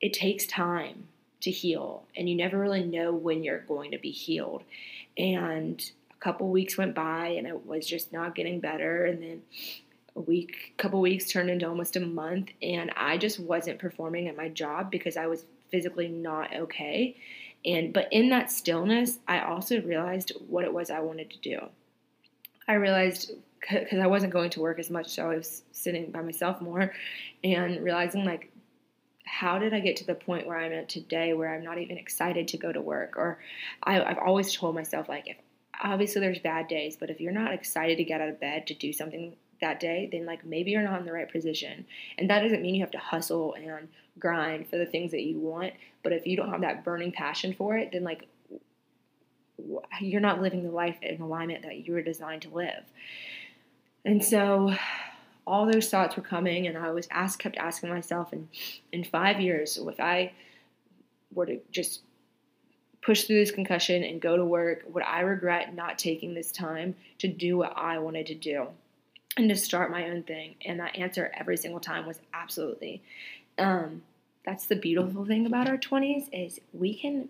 it 0.00 0.12
takes 0.12 0.46
time 0.46 1.08
to 1.40 1.50
heal 1.50 2.04
and 2.16 2.28
you 2.28 2.36
never 2.36 2.58
really 2.58 2.84
know 2.84 3.12
when 3.12 3.42
you're 3.42 3.60
going 3.60 3.90
to 3.90 3.98
be 3.98 4.10
healed. 4.10 4.62
And 5.16 5.90
a 6.10 6.22
couple 6.22 6.48
weeks 6.50 6.78
went 6.78 6.94
by 6.94 7.28
and 7.28 7.46
it 7.46 7.66
was 7.66 7.86
just 7.86 8.12
not 8.12 8.34
getting 8.34 8.60
better. 8.60 9.06
And 9.06 9.22
then 9.22 9.42
a 10.14 10.20
week, 10.20 10.74
couple 10.76 11.00
weeks 11.00 11.30
turned 11.30 11.50
into 11.50 11.66
almost 11.66 11.96
a 11.96 12.00
month, 12.00 12.50
and 12.60 12.90
I 12.96 13.18
just 13.18 13.38
wasn't 13.38 13.78
performing 13.78 14.26
at 14.26 14.36
my 14.36 14.48
job 14.48 14.90
because 14.90 15.16
I 15.16 15.28
was 15.28 15.44
physically 15.70 16.08
not 16.08 16.54
okay. 16.54 17.16
And 17.64 17.92
but 17.92 18.08
in 18.12 18.30
that 18.30 18.50
stillness, 18.50 19.18
I 19.26 19.40
also 19.40 19.80
realized 19.82 20.32
what 20.48 20.64
it 20.64 20.72
was 20.72 20.90
I 20.90 21.00
wanted 21.00 21.30
to 21.30 21.38
do. 21.38 21.58
I 22.66 22.74
realized 22.74 23.32
because 23.60 23.98
I 23.98 24.06
wasn't 24.06 24.32
going 24.32 24.50
to 24.50 24.60
work 24.60 24.78
as 24.78 24.90
much, 24.90 25.08
so 25.08 25.30
I 25.30 25.36
was 25.36 25.62
sitting 25.72 26.10
by 26.10 26.22
myself 26.22 26.60
more, 26.60 26.92
and 27.42 27.82
realizing 27.82 28.24
like, 28.24 28.52
how 29.24 29.58
did 29.58 29.74
I 29.74 29.80
get 29.80 29.96
to 29.96 30.06
the 30.06 30.14
point 30.14 30.46
where 30.46 30.58
I'm 30.58 30.72
at 30.72 30.88
today, 30.88 31.34
where 31.34 31.54
I'm 31.54 31.64
not 31.64 31.78
even 31.78 31.98
excited 31.98 32.48
to 32.48 32.56
go 32.56 32.72
to 32.72 32.80
work? 32.80 33.14
Or 33.16 33.38
I, 33.82 34.00
I've 34.00 34.18
always 34.18 34.54
told 34.54 34.74
myself 34.74 35.08
like, 35.08 35.28
if 35.28 35.36
obviously 35.82 36.20
there's 36.20 36.38
bad 36.38 36.68
days, 36.68 36.96
but 36.96 37.10
if 37.10 37.20
you're 37.20 37.32
not 37.32 37.52
excited 37.52 37.98
to 37.98 38.04
get 38.04 38.20
out 38.20 38.28
of 38.28 38.40
bed 38.40 38.66
to 38.68 38.74
do 38.74 38.92
something 38.92 39.34
that 39.60 39.80
day, 39.80 40.08
then 40.10 40.26
like 40.26 40.44
maybe 40.44 40.70
you're 40.70 40.82
not 40.82 41.00
in 41.00 41.06
the 41.06 41.12
right 41.12 41.30
position. 41.30 41.84
And 42.16 42.30
that 42.30 42.40
doesn't 42.40 42.62
mean 42.62 42.74
you 42.74 42.82
have 42.82 42.90
to 42.92 42.98
hustle 42.98 43.54
and 43.54 43.88
grind 44.18 44.68
for 44.68 44.78
the 44.78 44.86
things 44.86 45.10
that 45.12 45.22
you 45.22 45.38
want. 45.38 45.72
But 46.02 46.12
if 46.12 46.26
you 46.26 46.36
don't 46.36 46.50
have 46.50 46.60
that 46.62 46.84
burning 46.84 47.12
passion 47.12 47.54
for 47.54 47.76
it, 47.76 47.90
then 47.92 48.04
like 48.04 48.26
you're 50.00 50.20
not 50.20 50.40
living 50.40 50.62
the 50.62 50.70
life 50.70 50.96
in 51.02 51.20
alignment 51.20 51.62
that 51.62 51.86
you 51.86 51.92
were 51.92 52.02
designed 52.02 52.42
to 52.42 52.50
live. 52.50 52.84
And 54.04 54.24
so 54.24 54.74
all 55.46 55.70
those 55.70 55.88
thoughts 55.90 56.16
were 56.16 56.22
coming, 56.22 56.66
and 56.66 56.78
I 56.78 56.90
was 56.90 57.08
asked, 57.10 57.38
kept 57.38 57.56
asking 57.56 57.90
myself, 57.90 58.32
in 58.32 58.48
in 58.92 59.02
five 59.02 59.40
years, 59.40 59.78
if 59.78 59.98
I 59.98 60.32
were 61.32 61.46
to 61.46 61.58
just 61.70 62.02
push 63.02 63.24
through 63.24 63.40
this 63.40 63.50
concussion 63.50 64.04
and 64.04 64.20
go 64.20 64.36
to 64.36 64.44
work, 64.44 64.84
would 64.92 65.02
I 65.02 65.20
regret 65.20 65.74
not 65.74 65.98
taking 65.98 66.34
this 66.34 66.52
time 66.52 66.94
to 67.18 67.28
do 67.28 67.56
what 67.56 67.72
I 67.76 67.98
wanted 67.98 68.26
to 68.26 68.34
do? 68.34 68.68
And 69.38 69.48
to 69.48 69.56
start 69.56 69.90
my 69.90 70.10
own 70.10 70.24
thing. 70.24 70.56
And 70.64 70.80
that 70.80 70.96
answer 70.96 71.30
every 71.34 71.56
single 71.56 71.80
time 71.80 72.06
was 72.06 72.20
absolutely. 72.34 73.02
Um, 73.56 74.02
that's 74.44 74.66
the 74.66 74.76
beautiful 74.76 75.24
thing 75.24 75.46
about 75.46 75.68
our 75.68 75.78
20s 75.78 76.28
is 76.32 76.60
we 76.72 76.94
can 76.94 77.28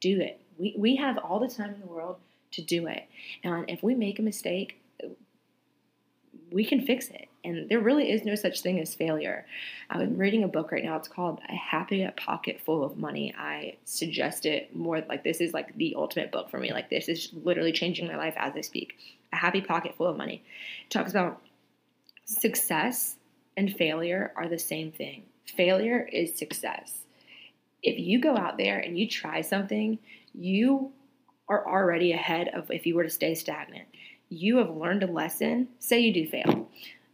do 0.00 0.20
it. 0.20 0.40
We, 0.56 0.74
we 0.76 0.96
have 0.96 1.18
all 1.18 1.40
the 1.40 1.48
time 1.48 1.74
in 1.74 1.80
the 1.80 1.86
world 1.86 2.16
to 2.52 2.62
do 2.62 2.86
it. 2.86 3.08
And 3.42 3.68
if 3.68 3.82
we 3.82 3.94
make 3.94 4.18
a 4.18 4.22
mistake, 4.22 4.80
we 6.50 6.64
can 6.64 6.80
fix 6.80 7.08
it. 7.08 7.27
And 7.44 7.68
there 7.68 7.80
really 7.80 8.10
is 8.10 8.24
no 8.24 8.34
such 8.34 8.62
thing 8.62 8.80
as 8.80 8.94
failure. 8.94 9.46
I'm 9.90 10.16
reading 10.16 10.42
a 10.42 10.48
book 10.48 10.72
right 10.72 10.84
now. 10.84 10.96
It's 10.96 11.08
called 11.08 11.40
A 11.48 11.54
Happy 11.54 12.06
Pocket 12.16 12.60
Full 12.64 12.84
of 12.84 12.98
Money. 12.98 13.34
I 13.38 13.76
suggest 13.84 14.44
it 14.44 14.74
more 14.74 15.00
like 15.08 15.22
this 15.22 15.40
is 15.40 15.54
like 15.54 15.74
the 15.76 15.94
ultimate 15.96 16.32
book 16.32 16.50
for 16.50 16.58
me. 16.58 16.72
Like 16.72 16.90
this 16.90 17.08
is 17.08 17.30
literally 17.32 17.72
changing 17.72 18.08
my 18.08 18.16
life 18.16 18.34
as 18.36 18.54
I 18.56 18.60
speak. 18.60 18.94
A 19.32 19.36
Happy 19.36 19.60
Pocket 19.60 19.94
Full 19.96 20.08
of 20.08 20.16
Money. 20.16 20.42
It 20.84 20.90
talks 20.90 21.12
about 21.12 21.40
success 22.24 23.16
and 23.56 23.72
failure 23.72 24.32
are 24.36 24.48
the 24.48 24.58
same 24.58 24.90
thing. 24.90 25.22
Failure 25.46 26.08
is 26.12 26.36
success. 26.36 26.98
If 27.82 27.98
you 27.98 28.20
go 28.20 28.36
out 28.36 28.58
there 28.58 28.78
and 28.78 28.98
you 28.98 29.08
try 29.08 29.42
something, 29.42 29.98
you 30.34 30.92
are 31.48 31.66
already 31.66 32.12
ahead 32.12 32.48
of 32.48 32.70
if 32.70 32.84
you 32.84 32.96
were 32.96 33.04
to 33.04 33.10
stay 33.10 33.34
stagnant 33.34 33.86
you 34.28 34.58
have 34.58 34.70
learned 34.70 35.02
a 35.02 35.06
lesson. 35.06 35.68
Say 35.78 36.00
you 36.00 36.12
do 36.12 36.26
fail, 36.26 36.68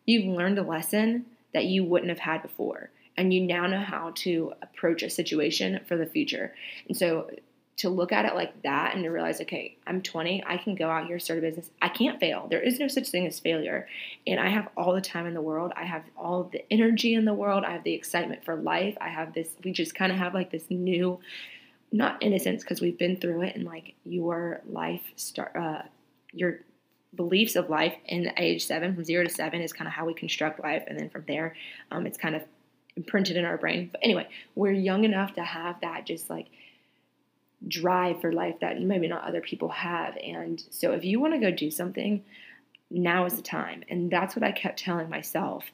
you've 0.05 0.27
learned 0.27 0.59
a 0.59 0.63
lesson 0.63 1.27
that 1.53 1.65
you 1.67 1.85
wouldn't 1.85 2.11
have 2.11 2.19
had 2.19 2.43
before. 2.43 2.91
And 3.17 3.33
you 3.33 3.41
now 3.41 3.67
know 3.67 3.81
how 3.81 4.13
to 4.17 4.53
approach 4.61 5.03
a 5.03 5.11
situation 5.11 5.81
for 5.87 5.97
the 5.97 6.07
future. 6.07 6.53
And 6.89 6.97
so 6.97 7.31
to 7.77 7.89
look 7.89 8.13
at 8.13 8.25
it 8.25 8.35
like 8.35 8.63
that 8.63 8.95
and 8.95 9.03
to 9.05 9.11
realize, 9.11 9.41
okay, 9.41 9.77
I'm 9.87 10.01
20, 10.01 10.45
I 10.47 10.57
can 10.59 10.75
go 10.75 10.89
out 10.89 11.07
here, 11.07 11.19
start 11.19 11.41
a 11.41 11.43
business. 11.43 11.71
I 11.83 11.89
can't 11.89 12.21
fail. 12.21 12.47
There 12.49 12.61
is 12.61 12.79
no 12.79 12.87
such 12.87 13.09
thing 13.09 13.27
as 13.27 13.41
failure. 13.41 13.89
And 14.27 14.39
I 14.39 14.49
have 14.49 14.69
all 14.77 14.95
the 14.95 15.01
time 15.01 15.27
in 15.27 15.35
the 15.35 15.41
world. 15.41 15.73
I 15.77 15.85
have 15.85 16.05
all 16.17 16.45
the 16.45 16.65
energy 16.73 17.15
in 17.15 17.25
the 17.25 17.35
world. 17.35 17.65
I 17.65 17.73
have 17.73 17.85
the 17.85 17.95
excitement 17.95 18.45
for 18.45 18.55
life. 18.55 18.97
I 19.01 19.09
have 19.09 19.35
this, 19.35 19.49
we 19.65 19.73
just 19.73 19.95
kind 19.95 20.13
of 20.13 20.19
have 20.19 20.35
like 20.35 20.51
this 20.53 20.71
new, 20.71 21.19
not 21.91 22.23
innocence 22.23 22.63
because 22.63 22.81
we've 22.81 22.99
been 22.99 23.17
through 23.17 23.43
it 23.43 23.57
and 23.57 23.65
like 23.65 23.95
your 24.05 24.61
life 24.69 25.03
start, 25.17 25.57
uh, 25.57 25.83
your 26.33 26.61
beliefs 27.17 27.57
of 27.57 27.71
life 27.71 27.95
in 28.07 28.33
age 28.37 28.65
seven, 28.65 28.95
from 28.95 29.05
zero 29.05 29.25
to 29.25 29.31
seven, 29.31 29.61
is 29.61 29.73
kind 29.73 29.89
of 29.89 29.95
how 29.95 30.07
we 30.07 30.15
construct 30.15 30.61
life. 30.61 30.85
And 30.87 30.99
then 30.99 31.11
from 31.11 31.25
there, 31.27 31.55
um, 31.91 32.07
it's 32.07 32.19
kind 32.19 32.35
of 32.35 32.43
imprinted 32.97 33.37
in 33.37 33.45
our 33.45 33.57
brain. 33.57 33.89
But 33.93 34.01
anyway, 34.03 34.29
we're 34.55 34.73
young 34.73 35.05
enough 35.05 35.35
to 35.35 35.43
have 35.43 35.81
that 35.81 36.07
just 36.07 36.31
like 36.31 36.47
drive 37.67 38.21
for 38.21 38.33
life 38.33 38.57
that 38.61 38.81
maybe 38.81 39.09
not 39.09 39.25
other 39.25 39.41
people 39.41 39.71
have. 39.71 40.17
And 40.17 40.63
so 40.71 40.93
if 40.93 41.05
you 41.05 41.21
want 41.21 41.35
to 41.35 41.41
go 41.41 41.51
do 41.51 41.71
something, 41.71 42.25
now 42.91 43.25
is 43.25 43.35
the 43.35 43.43
time. 43.43 43.83
And 43.89 44.11
that's 44.11 44.37
what 44.37 44.43
I 44.43 44.53
kept 44.53 44.79
telling 44.79 45.09
myself 45.09 45.65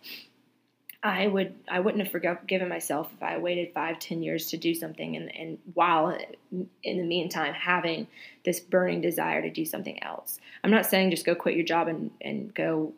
I 1.02 1.26
would 1.26 1.54
I 1.66 1.80
wouldn't 1.80 2.02
have 2.02 2.12
forgiven 2.12 2.68
myself 2.68 3.10
if 3.14 3.22
I 3.22 3.38
waited 3.38 3.72
five 3.72 3.98
ten 3.98 4.22
years 4.22 4.50
to 4.50 4.58
do 4.58 4.74
something 4.74 5.16
and, 5.16 5.34
and 5.34 5.58
while 5.72 6.16
in 6.50 6.98
the 6.98 7.04
meantime 7.04 7.54
having 7.54 8.06
this 8.44 8.60
burning 8.60 9.00
desire 9.00 9.40
to 9.40 9.50
do 9.50 9.64
something 9.64 10.02
else. 10.02 10.38
I'm 10.62 10.70
not 10.70 10.84
saying 10.84 11.10
just 11.10 11.24
go 11.24 11.34
quit 11.34 11.56
your 11.56 11.64
job 11.64 11.88
and, 11.88 12.10
and 12.20 12.52
go 12.52 12.92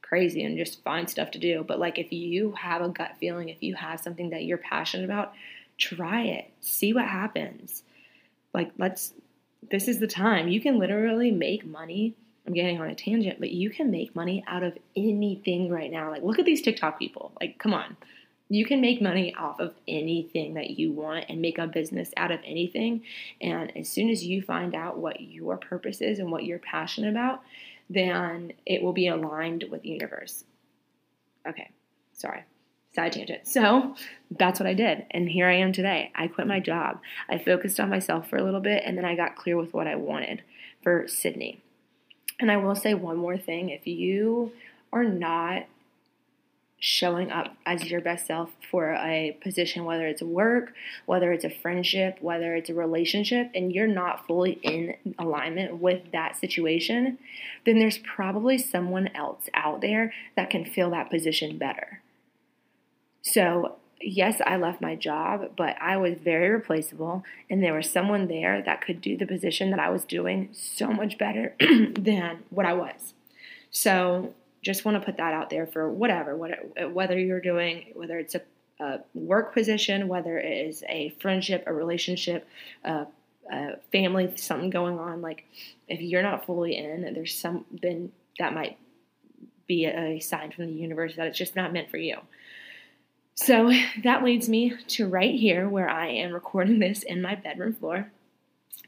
crazy 0.00 0.42
and 0.42 0.56
just 0.56 0.82
find 0.82 1.08
stuff 1.10 1.30
to 1.32 1.38
do. 1.38 1.64
But 1.68 1.78
like 1.78 1.98
if 1.98 2.12
you 2.12 2.52
have 2.52 2.80
a 2.80 2.88
gut 2.88 3.12
feeling, 3.20 3.50
if 3.50 3.62
you 3.62 3.74
have 3.74 4.00
something 4.00 4.30
that 4.30 4.44
you're 4.44 4.56
passionate 4.56 5.04
about, 5.04 5.34
try 5.76 6.22
it. 6.22 6.50
See 6.62 6.94
what 6.94 7.04
happens. 7.04 7.82
Like 8.54 8.70
let's 8.78 9.12
this 9.70 9.86
is 9.86 9.98
the 9.98 10.06
time. 10.06 10.48
You 10.48 10.62
can 10.62 10.78
literally 10.78 11.30
make 11.30 11.66
money 11.66 12.14
I'm 12.48 12.54
getting 12.54 12.80
on 12.80 12.88
a 12.88 12.94
tangent, 12.94 13.40
but 13.40 13.50
you 13.50 13.68
can 13.68 13.90
make 13.90 14.16
money 14.16 14.42
out 14.48 14.62
of 14.62 14.78
anything 14.96 15.68
right 15.68 15.90
now. 15.90 16.10
Like, 16.10 16.22
look 16.22 16.38
at 16.38 16.46
these 16.46 16.62
TikTok 16.62 16.98
people. 16.98 17.30
Like, 17.38 17.58
come 17.58 17.74
on. 17.74 17.98
You 18.48 18.64
can 18.64 18.80
make 18.80 19.02
money 19.02 19.34
off 19.34 19.60
of 19.60 19.74
anything 19.86 20.54
that 20.54 20.70
you 20.70 20.90
want 20.90 21.26
and 21.28 21.42
make 21.42 21.58
a 21.58 21.66
business 21.66 22.10
out 22.16 22.30
of 22.30 22.40
anything. 22.46 23.02
And 23.42 23.76
as 23.76 23.90
soon 23.90 24.08
as 24.08 24.24
you 24.24 24.40
find 24.40 24.74
out 24.74 24.96
what 24.96 25.20
your 25.20 25.58
purpose 25.58 26.00
is 26.00 26.18
and 26.18 26.32
what 26.32 26.44
you're 26.44 26.58
passionate 26.58 27.10
about, 27.10 27.42
then 27.90 28.54
it 28.64 28.80
will 28.82 28.94
be 28.94 29.08
aligned 29.08 29.66
with 29.70 29.82
the 29.82 29.90
universe. 29.90 30.44
Okay, 31.46 31.70
sorry 32.14 32.44
side 32.94 33.12
tangent. 33.12 33.46
So 33.46 33.94
that's 34.30 34.58
what 34.58 34.66
I 34.66 34.72
did. 34.72 35.04
And 35.10 35.28
here 35.28 35.46
I 35.46 35.56
am 35.56 35.72
today. 35.72 36.10
I 36.14 36.26
quit 36.26 36.46
my 36.46 36.58
job. 36.58 37.00
I 37.28 37.36
focused 37.36 37.78
on 37.78 37.90
myself 37.90 38.28
for 38.30 38.38
a 38.38 38.42
little 38.42 38.60
bit 38.60 38.82
and 38.84 38.96
then 38.96 39.04
I 39.04 39.14
got 39.14 39.36
clear 39.36 39.58
with 39.58 39.74
what 39.74 39.86
I 39.86 39.94
wanted 39.94 40.42
for 40.82 41.06
Sydney. 41.06 41.62
And 42.40 42.50
I 42.50 42.56
will 42.56 42.76
say 42.76 42.94
one 42.94 43.16
more 43.16 43.38
thing 43.38 43.70
if 43.70 43.86
you 43.86 44.52
are 44.92 45.04
not 45.04 45.66
showing 46.80 47.32
up 47.32 47.56
as 47.66 47.90
your 47.90 48.00
best 48.00 48.26
self 48.26 48.50
for 48.70 48.92
a 48.92 49.36
position, 49.42 49.84
whether 49.84 50.06
it's 50.06 50.22
work, 50.22 50.72
whether 51.06 51.32
it's 51.32 51.44
a 51.44 51.50
friendship, 51.50 52.18
whether 52.20 52.54
it's 52.54 52.70
a 52.70 52.74
relationship, 52.74 53.50
and 53.54 53.72
you're 53.72 53.88
not 53.88 54.26
fully 54.26 54.52
in 54.62 54.94
alignment 55.18 55.78
with 55.78 56.12
that 56.12 56.36
situation, 56.36 57.18
then 57.66 57.80
there's 57.80 57.98
probably 57.98 58.56
someone 58.58 59.08
else 59.08 59.48
out 59.54 59.80
there 59.80 60.12
that 60.36 60.50
can 60.50 60.64
fill 60.64 60.90
that 60.90 61.10
position 61.10 61.58
better. 61.58 62.00
So 63.22 63.76
yes, 64.00 64.40
I 64.44 64.56
left 64.56 64.80
my 64.80 64.94
job, 64.94 65.52
but 65.56 65.76
I 65.80 65.96
was 65.96 66.18
very 66.18 66.50
replaceable, 66.50 67.24
and 67.50 67.62
there 67.62 67.74
was 67.74 67.90
someone 67.90 68.28
there 68.28 68.62
that 68.62 68.80
could 68.80 69.00
do 69.00 69.16
the 69.16 69.26
position 69.26 69.70
that 69.70 69.80
I 69.80 69.90
was 69.90 70.04
doing 70.04 70.50
so 70.52 70.88
much 70.88 71.18
better 71.18 71.54
than 71.60 72.44
what 72.50 72.66
I 72.66 72.74
was. 72.74 73.14
So, 73.70 74.34
just 74.62 74.84
want 74.84 74.96
to 74.96 75.04
put 75.04 75.18
that 75.18 75.34
out 75.34 75.50
there 75.50 75.66
for 75.66 75.88
whatever, 75.88 76.36
what, 76.36 76.50
whether 76.92 77.18
you're 77.18 77.40
doing, 77.40 77.92
whether 77.94 78.18
it's 78.18 78.34
a, 78.34 78.42
a 78.80 79.00
work 79.14 79.54
position, 79.54 80.08
whether 80.08 80.38
it 80.38 80.66
is 80.68 80.82
a 80.88 81.10
friendship, 81.20 81.64
a 81.66 81.72
relationship, 81.72 82.46
a, 82.84 83.06
a 83.50 83.76
family, 83.92 84.32
something 84.36 84.70
going 84.70 84.98
on. 84.98 85.22
Like, 85.22 85.44
if 85.86 86.00
you're 86.00 86.22
not 86.22 86.44
fully 86.44 86.76
in, 86.76 87.12
there's 87.14 87.38
something 87.38 88.10
that 88.38 88.52
might 88.52 88.78
be 89.66 89.84
a 89.84 90.18
sign 90.18 90.50
from 90.50 90.66
the 90.66 90.72
universe 90.72 91.14
that 91.16 91.26
it's 91.26 91.38
just 91.38 91.54
not 91.54 91.72
meant 91.72 91.90
for 91.90 91.98
you. 91.98 92.16
So 93.38 93.70
that 94.02 94.24
leads 94.24 94.48
me 94.48 94.74
to 94.88 95.08
right 95.08 95.34
here 95.34 95.68
where 95.68 95.88
I 95.88 96.08
am 96.08 96.32
recording 96.32 96.80
this 96.80 97.02
in 97.04 97.22
my 97.22 97.36
bedroom 97.36 97.72
floor. 97.72 98.10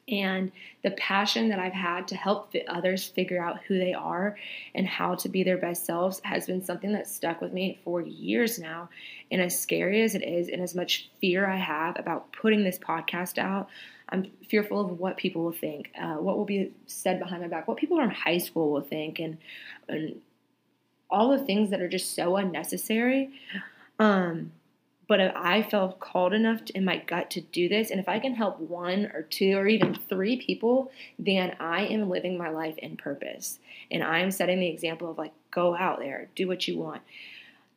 And 0.08 0.50
the 0.82 0.90
passion 0.92 1.50
that 1.50 1.60
I've 1.60 1.72
had 1.72 2.08
to 2.08 2.16
help 2.16 2.52
others 2.66 3.06
figure 3.06 3.40
out 3.40 3.60
who 3.68 3.78
they 3.78 3.94
are 3.94 4.36
and 4.74 4.88
how 4.88 5.14
to 5.14 5.28
be 5.28 5.44
their 5.44 5.56
best 5.56 5.86
selves 5.86 6.20
has 6.24 6.46
been 6.46 6.64
something 6.64 6.92
that's 6.92 7.14
stuck 7.14 7.40
with 7.40 7.52
me 7.52 7.78
for 7.84 8.00
years 8.00 8.58
now. 8.58 8.88
And 9.30 9.40
as 9.40 9.60
scary 9.60 10.02
as 10.02 10.16
it 10.16 10.24
is, 10.24 10.48
and 10.48 10.60
as 10.60 10.74
much 10.74 11.10
fear 11.20 11.48
I 11.48 11.56
have 11.56 11.96
about 11.96 12.32
putting 12.32 12.64
this 12.64 12.78
podcast 12.78 13.38
out, 13.38 13.68
I'm 14.08 14.32
fearful 14.48 14.80
of 14.80 14.98
what 14.98 15.16
people 15.16 15.44
will 15.44 15.52
think, 15.52 15.92
uh, 15.96 16.14
what 16.14 16.36
will 16.36 16.44
be 16.44 16.72
said 16.86 17.20
behind 17.20 17.42
my 17.42 17.48
back, 17.48 17.68
what 17.68 17.76
people 17.76 17.98
from 17.98 18.10
high 18.10 18.38
school 18.38 18.72
will 18.72 18.80
think, 18.80 19.20
and, 19.20 19.38
and 19.88 20.20
all 21.08 21.30
the 21.30 21.44
things 21.44 21.70
that 21.70 21.80
are 21.80 21.88
just 21.88 22.16
so 22.16 22.34
unnecessary. 22.34 23.30
Um, 24.00 24.52
But 25.10 25.18
if 25.18 25.32
I 25.34 25.62
felt 25.62 25.98
called 25.98 26.32
enough 26.32 26.64
to, 26.66 26.76
in 26.76 26.84
my 26.84 26.98
gut 26.98 27.30
to 27.32 27.40
do 27.40 27.68
this, 27.68 27.90
and 27.90 27.98
if 27.98 28.08
I 28.08 28.20
can 28.20 28.36
help 28.36 28.60
one 28.60 29.06
or 29.12 29.22
two 29.22 29.56
or 29.56 29.66
even 29.66 29.92
three 29.92 30.36
people, 30.36 30.92
then 31.18 31.56
I 31.58 31.86
am 31.86 32.08
living 32.08 32.38
my 32.38 32.48
life 32.48 32.78
in 32.78 32.96
purpose. 32.96 33.58
And 33.90 34.04
I'm 34.04 34.30
setting 34.30 34.60
the 34.60 34.68
example 34.68 35.10
of 35.10 35.18
like, 35.18 35.32
go 35.50 35.74
out 35.74 35.98
there, 35.98 36.28
do 36.36 36.46
what 36.46 36.68
you 36.68 36.78
want. 36.78 37.02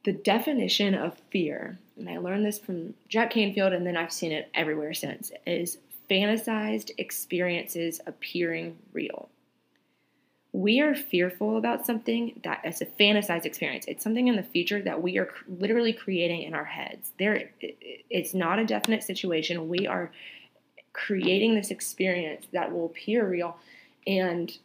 The 0.04 0.14
definition 0.14 0.94
of 0.94 1.20
fear, 1.32 1.80
and 1.98 2.08
I 2.08 2.20
learned 2.20 2.46
this 2.46 2.60
from 2.60 2.94
Jack 3.10 3.32
Canfield, 3.32 3.74
and 3.74 3.84
then 3.88 3.98
I've 3.98 4.14
seen 4.14 4.32
it 4.32 4.52
everywhere 4.54 4.94
since, 4.94 5.32
is 5.48 5.80
fantasized 6.12 6.92
experiences 7.00 8.00
appearing 8.06 8.78
real 8.94 9.28
we 10.54 10.80
are 10.82 10.94
fearful 10.94 11.58
about 11.58 11.84
something 11.84 12.40
that 12.44 12.62
is 12.64 12.80
a 12.80 12.86
fantasized 12.86 13.46
experience. 13.46 13.86
It's 13.88 14.04
something 14.04 14.28
in 14.28 14.36
the 14.36 14.44
future 14.44 14.82
that 14.84 15.02
we 15.02 15.18
are 15.18 15.30
literally 15.48 15.94
creating 15.94 16.44
in 16.44 16.54
our 16.54 16.64
heads. 16.64 17.12
There, 17.18 17.50
it's 17.60 18.36
not 18.36 18.60
a 18.60 18.66
definite 18.66 19.02
situation. 19.02 19.68
We 19.68 19.88
are 19.88 20.12
creating 20.94 21.56
this 21.56 21.72
experience 21.72 22.46
that 22.54 22.72
will 22.72 22.86
appear 22.86 23.28
real, 23.28 23.58
and 24.06 24.56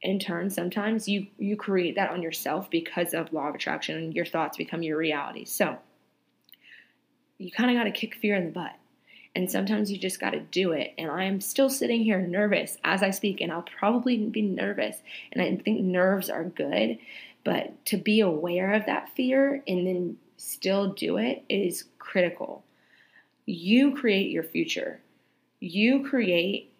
in 0.00 0.18
turn, 0.18 0.48
sometimes 0.48 1.06
you 1.06 1.26
you 1.38 1.56
create 1.56 1.96
that 1.96 2.10
on 2.10 2.22
yourself 2.22 2.70
because 2.70 3.12
of 3.12 3.34
law 3.34 3.48
of 3.48 3.54
attraction, 3.54 3.98
and 3.98 4.14
your 4.14 4.24
thoughts 4.24 4.56
become 4.56 4.82
your 4.82 4.96
reality. 4.96 5.44
So 5.44 5.76
you 7.36 7.50
kind 7.50 7.70
of 7.70 7.76
got 7.76 7.84
to 7.84 7.90
kick 7.90 8.14
fear 8.14 8.34
in 8.34 8.46
the 8.46 8.50
butt. 8.50 8.79
And 9.34 9.50
sometimes 9.50 9.92
you 9.92 9.98
just 9.98 10.20
got 10.20 10.30
to 10.30 10.40
do 10.40 10.72
it. 10.72 10.92
And 10.98 11.10
I 11.10 11.24
am 11.24 11.40
still 11.40 11.70
sitting 11.70 12.02
here 12.02 12.20
nervous 12.20 12.78
as 12.82 13.02
I 13.02 13.10
speak, 13.10 13.40
and 13.40 13.52
I'll 13.52 13.62
probably 13.62 14.16
be 14.16 14.42
nervous. 14.42 14.96
And 15.32 15.40
I 15.42 15.56
think 15.62 15.80
nerves 15.80 16.28
are 16.28 16.44
good, 16.44 16.98
but 17.44 17.84
to 17.86 17.96
be 17.96 18.20
aware 18.20 18.74
of 18.74 18.86
that 18.86 19.14
fear 19.14 19.62
and 19.66 19.86
then 19.86 20.16
still 20.36 20.92
do 20.92 21.16
it 21.16 21.44
is 21.48 21.84
critical. 21.98 22.64
You 23.46 23.94
create 23.94 24.30
your 24.30 24.42
future, 24.42 25.00
you 25.60 26.04
create 26.04 26.72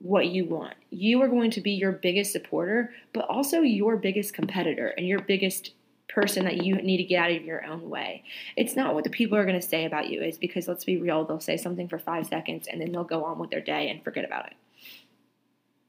what 0.00 0.28
you 0.28 0.44
want. 0.44 0.74
You 0.90 1.22
are 1.22 1.28
going 1.28 1.50
to 1.52 1.60
be 1.60 1.72
your 1.72 1.92
biggest 1.92 2.32
supporter, 2.32 2.92
but 3.12 3.24
also 3.28 3.60
your 3.60 3.96
biggest 3.96 4.32
competitor 4.32 4.88
and 4.96 5.06
your 5.06 5.20
biggest 5.20 5.72
person 6.20 6.46
that 6.46 6.64
you 6.64 6.74
need 6.74 6.96
to 6.96 7.04
get 7.04 7.22
out 7.22 7.30
of 7.30 7.44
your 7.44 7.64
own 7.64 7.88
way. 7.88 8.24
It's 8.56 8.74
not 8.74 8.92
what 8.92 9.04
the 9.04 9.10
people 9.10 9.38
are 9.38 9.44
going 9.44 9.60
to 9.60 9.66
say 9.66 9.84
about 9.84 10.10
you, 10.10 10.20
is 10.20 10.36
because 10.36 10.66
let's 10.66 10.84
be 10.84 10.96
real, 10.96 11.24
they'll 11.24 11.38
say 11.38 11.56
something 11.56 11.86
for 11.86 11.98
five 11.98 12.26
seconds 12.26 12.66
and 12.66 12.80
then 12.80 12.90
they'll 12.90 13.04
go 13.04 13.24
on 13.24 13.38
with 13.38 13.50
their 13.50 13.60
day 13.60 13.88
and 13.88 14.02
forget 14.02 14.24
about 14.24 14.46
it. 14.46 14.54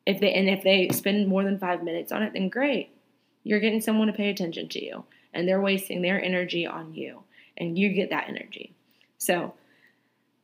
If 0.05 0.19
they 0.19 0.31
and 0.33 0.47
if 0.47 0.63
they 0.63 0.89
spend 0.89 1.27
more 1.27 1.43
than 1.43 1.57
five 1.57 1.83
minutes 1.83 2.11
on 2.11 2.21
it, 2.21 2.33
then 2.33 2.49
great. 2.49 2.91
You're 3.43 3.59
getting 3.59 3.81
someone 3.81 4.07
to 4.07 4.13
pay 4.13 4.29
attention 4.29 4.69
to 4.69 4.85
you 4.85 5.05
and 5.33 5.47
they're 5.47 5.61
wasting 5.61 6.03
their 6.03 6.23
energy 6.23 6.67
on 6.67 6.93
you 6.93 7.23
and 7.57 7.77
you 7.77 7.89
get 7.89 8.11
that 8.11 8.29
energy. 8.29 8.75
So 9.17 9.53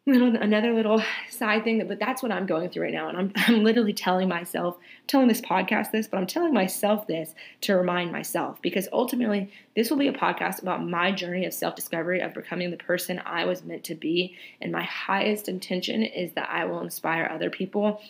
little 0.07 0.35
another 0.35 0.71
little 0.71 1.01
side 1.29 1.63
thing 1.63 1.79
that 1.79 1.87
but 1.87 1.99
that's 1.99 2.21
what 2.21 2.31
i'm 2.31 2.45
going 2.45 2.69
through 2.69 2.83
right 2.83 2.93
now. 2.93 3.09
And 3.09 3.17
I'm, 3.17 3.33
I'm 3.35 3.63
literally 3.63 3.93
telling 3.93 4.27
myself 4.27 4.77
telling 5.07 5.27
this 5.27 5.41
podcast 5.41 5.91
this 5.91 6.07
but 6.07 6.17
i'm 6.17 6.27
telling 6.27 6.53
myself 6.53 7.07
this 7.07 7.33
to 7.61 7.75
remind 7.75 8.11
myself 8.11 8.61
because 8.61 8.87
ultimately 8.93 9.51
this 9.75 9.89
will 9.89 9.97
be 9.97 10.07
a 10.07 10.13
podcast 10.13 10.61
about 10.61 10.85
my 10.85 11.11
journey 11.11 11.45
of 11.45 11.53
self-discovery 11.53 12.21
of 12.21 12.33
becoming 12.33 12.71
the 12.71 12.77
person 12.77 13.21
i 13.25 13.45
was 13.45 13.63
meant 13.63 13.83
to 13.85 13.95
be. 13.95 14.35
And 14.61 14.71
my 14.71 14.83
highest 14.83 15.49
intention 15.49 16.03
is 16.03 16.33
that 16.33 16.49
i 16.51 16.65
will 16.65 16.81
inspire 16.81 17.29
other 17.31 17.49
people 17.49 18.01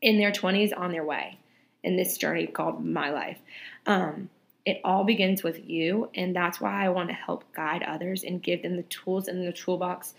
in 0.00 0.18
their 0.18 0.32
20s 0.32 0.76
on 0.76 0.92
their 0.92 1.04
way 1.04 1.38
in 1.82 1.96
this 1.96 2.16
journey 2.16 2.46
called 2.46 2.84
my 2.84 3.10
life. 3.10 3.38
Um, 3.86 4.30
it 4.64 4.80
all 4.84 5.04
begins 5.04 5.42
with 5.42 5.68
you. 5.68 6.08
And 6.14 6.34
that's 6.34 6.60
why 6.60 6.84
i 6.84 6.88
want 6.88 7.08
to 7.08 7.14
help 7.14 7.44
guide 7.52 7.82
others 7.82 8.22
and 8.22 8.42
give 8.42 8.62
them 8.62 8.76
the 8.76 8.84
tools 8.84 9.26
in 9.26 9.44
the 9.44 9.52
toolbox 9.52 10.14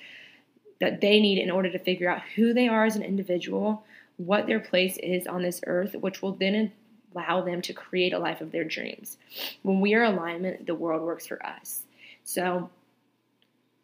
that 0.80 1.02
they 1.02 1.20
need 1.20 1.38
in 1.38 1.52
order 1.52 1.72
to 1.72 1.80
figure 1.80 2.10
out 2.10 2.22
who 2.36 2.54
they 2.54 2.68
are 2.68 2.86
as 2.86 2.96
an 2.96 3.04
individual, 3.04 3.84
what 4.18 4.48
their 4.48 4.60
place 4.60 4.98
is 4.98 5.28
on 5.28 5.42
this 5.42 5.62
earth, 5.68 5.96
which 5.96 6.22
will 6.22 6.34
then 6.34 6.72
allow 7.14 7.42
them 7.42 7.62
to 7.62 7.74
create 7.74 8.14
a 8.14 8.20
life 8.20 8.42
of 8.42 8.52
their 8.52 8.64
dreams. 8.64 9.18
When 9.62 9.80
we 9.80 9.94
are 9.94 10.04
alignment, 10.04 10.66
the 10.66 10.76
world 10.76 11.02
works 11.02 11.28
for 11.28 11.44
us. 11.46 11.84
So 12.24 12.70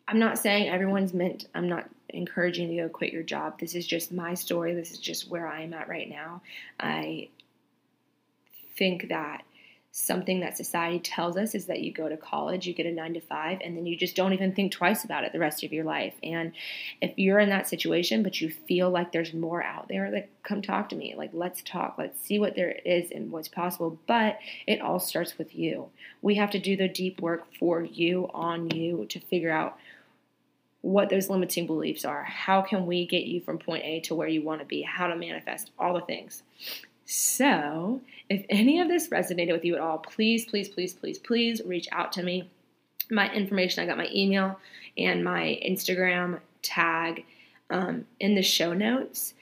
I'm 0.08 0.20
not 0.20 0.38
saying 0.38 0.68
everyone's 0.68 1.14
meant, 1.14 1.48
I'm 1.56 1.70
not 1.70 1.90
encouraging 2.10 2.70
you 2.70 2.82
to 2.82 2.88
go 2.88 2.94
quit 2.94 3.14
your 3.14 3.24
job. 3.24 3.60
This 3.60 3.76
is 3.76 3.88
just 3.88 4.12
my 4.12 4.34
story. 4.34 4.74
This 4.74 4.92
is 4.92 4.98
just 4.98 5.30
where 5.30 5.48
I 5.48 5.62
am 5.62 5.74
at 5.74 5.88
right 5.88 6.10
now. 6.10 6.42
I 6.80 7.30
think 8.76 9.10
that 9.10 9.44
something 9.94 10.40
that 10.40 10.56
society 10.56 11.00
tells 11.00 11.36
us 11.36 11.54
is 11.54 11.66
that 11.66 11.82
you 11.82 11.92
go 11.92 12.08
to 12.08 12.16
college, 12.16 12.66
you 12.66 12.74
get 12.74 12.86
a 12.86 12.92
nine 12.92 13.14
to 13.14 13.20
five, 13.20 13.60
and 13.62 13.76
then 13.76 13.86
you 13.86 13.98
just 13.98 14.16
don't 14.16 14.32
even 14.32 14.54
think 14.54 14.72
twice 14.72 15.04
about 15.04 15.26
it 15.26 15.34
the 15.34 15.40
rest 15.40 15.64
of 15.64 15.74
your 15.74 15.84
life. 15.84 16.14
And 16.24 16.54
if 17.02 17.12
you're 17.18 17.40
in 17.40 17.50
that 17.50 17.68
situation, 17.68 18.24
but 18.24 18.40
you 18.40 18.50
feel 18.50 18.90
like 18.90 19.12
there's 19.12 19.34
more 19.34 19.62
out 19.62 19.90
there, 19.90 20.10
like 20.10 20.30
come 20.44 20.62
talk 20.62 20.90
to 20.90 20.96
me. 20.96 21.14
Like 21.18 21.32
let's 21.34 21.62
talk. 21.62 21.96
Let's 21.98 22.22
see 22.22 22.40
what 22.40 22.56
there 22.56 22.72
is 22.86 23.12
and 23.12 23.32
what's 23.32 23.50
possible. 23.50 24.00
But 24.08 24.40
it 24.66 24.80
all 24.80 25.00
starts 25.00 25.38
with 25.38 25.54
you. 25.54 25.90
We 26.22 26.36
have 26.36 26.52
to 26.52 26.60
do 26.60 26.78
the 26.78 26.88
deep 26.88 27.22
work 27.22 27.48
for 27.60 27.84
you 27.84 28.30
on 28.34 28.70
you 28.70 29.06
to 29.10 29.20
figure 29.20 29.52
out 29.52 29.78
what 30.80 31.10
those 31.10 31.30
limiting 31.30 31.68
beliefs 31.68 32.06
are. 32.06 32.24
How 32.24 32.62
can 32.62 32.86
we 32.86 33.06
get 33.06 33.24
you 33.24 33.42
from 33.42 33.60
point 33.60 33.84
A 33.84 34.00
to 34.02 34.16
where 34.16 34.28
you 34.28 34.42
want 34.42 34.62
to 34.62 34.66
be? 34.66 34.82
How 34.82 35.08
to 35.08 35.16
manifest 35.16 35.72
all 35.78 35.94
the 35.94 36.02
things. 36.02 36.44
So, 37.06 38.02
if 38.30 38.46
any 38.50 38.80
of 38.80 38.88
this 38.88 39.10
resonated 39.10 39.52
with 39.52 39.66
you 39.66 39.76
at 39.76 39.82
all, 39.82 39.98
please, 39.98 40.46
please, 40.46 40.70
please, 40.70 40.94
please, 40.94 41.20
please 41.20 41.62
reach 41.66 41.88
out 41.92 42.12
to 42.14 42.24
me. 42.24 42.50
My 43.10 43.32
information, 43.34 43.84
I 43.84 43.88
got 43.88 43.98
my 43.98 44.08
email 44.14 44.60
and 44.98 45.24
my 45.24 45.60
Instagram 45.68 46.40
tag 46.62 47.26
um, 47.70 48.06
in 48.20 48.36
the 48.36 48.42
show 48.42 48.74
notes. 48.74 49.34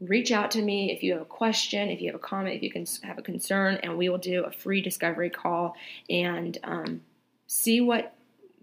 Reach 0.00 0.32
out 0.32 0.50
to 0.52 0.62
me 0.62 0.92
if 0.92 1.02
you 1.02 1.12
have 1.12 1.22
a 1.22 1.26
question, 1.26 1.88
if 1.88 2.00
you 2.00 2.08
have 2.08 2.20
a 2.20 2.22
comment, 2.22 2.56
if 2.56 2.62
you 2.62 2.70
can 2.70 2.86
have 3.02 3.18
a 3.18 3.22
concern, 3.22 3.78
and 3.82 3.96
we 3.96 4.08
will 4.08 4.18
do 4.18 4.44
a 4.44 4.50
free 4.50 4.80
discovery 4.80 5.30
call 5.30 5.76
and 6.08 6.58
um, 6.64 7.00
see 7.46 7.80
what 7.80 8.14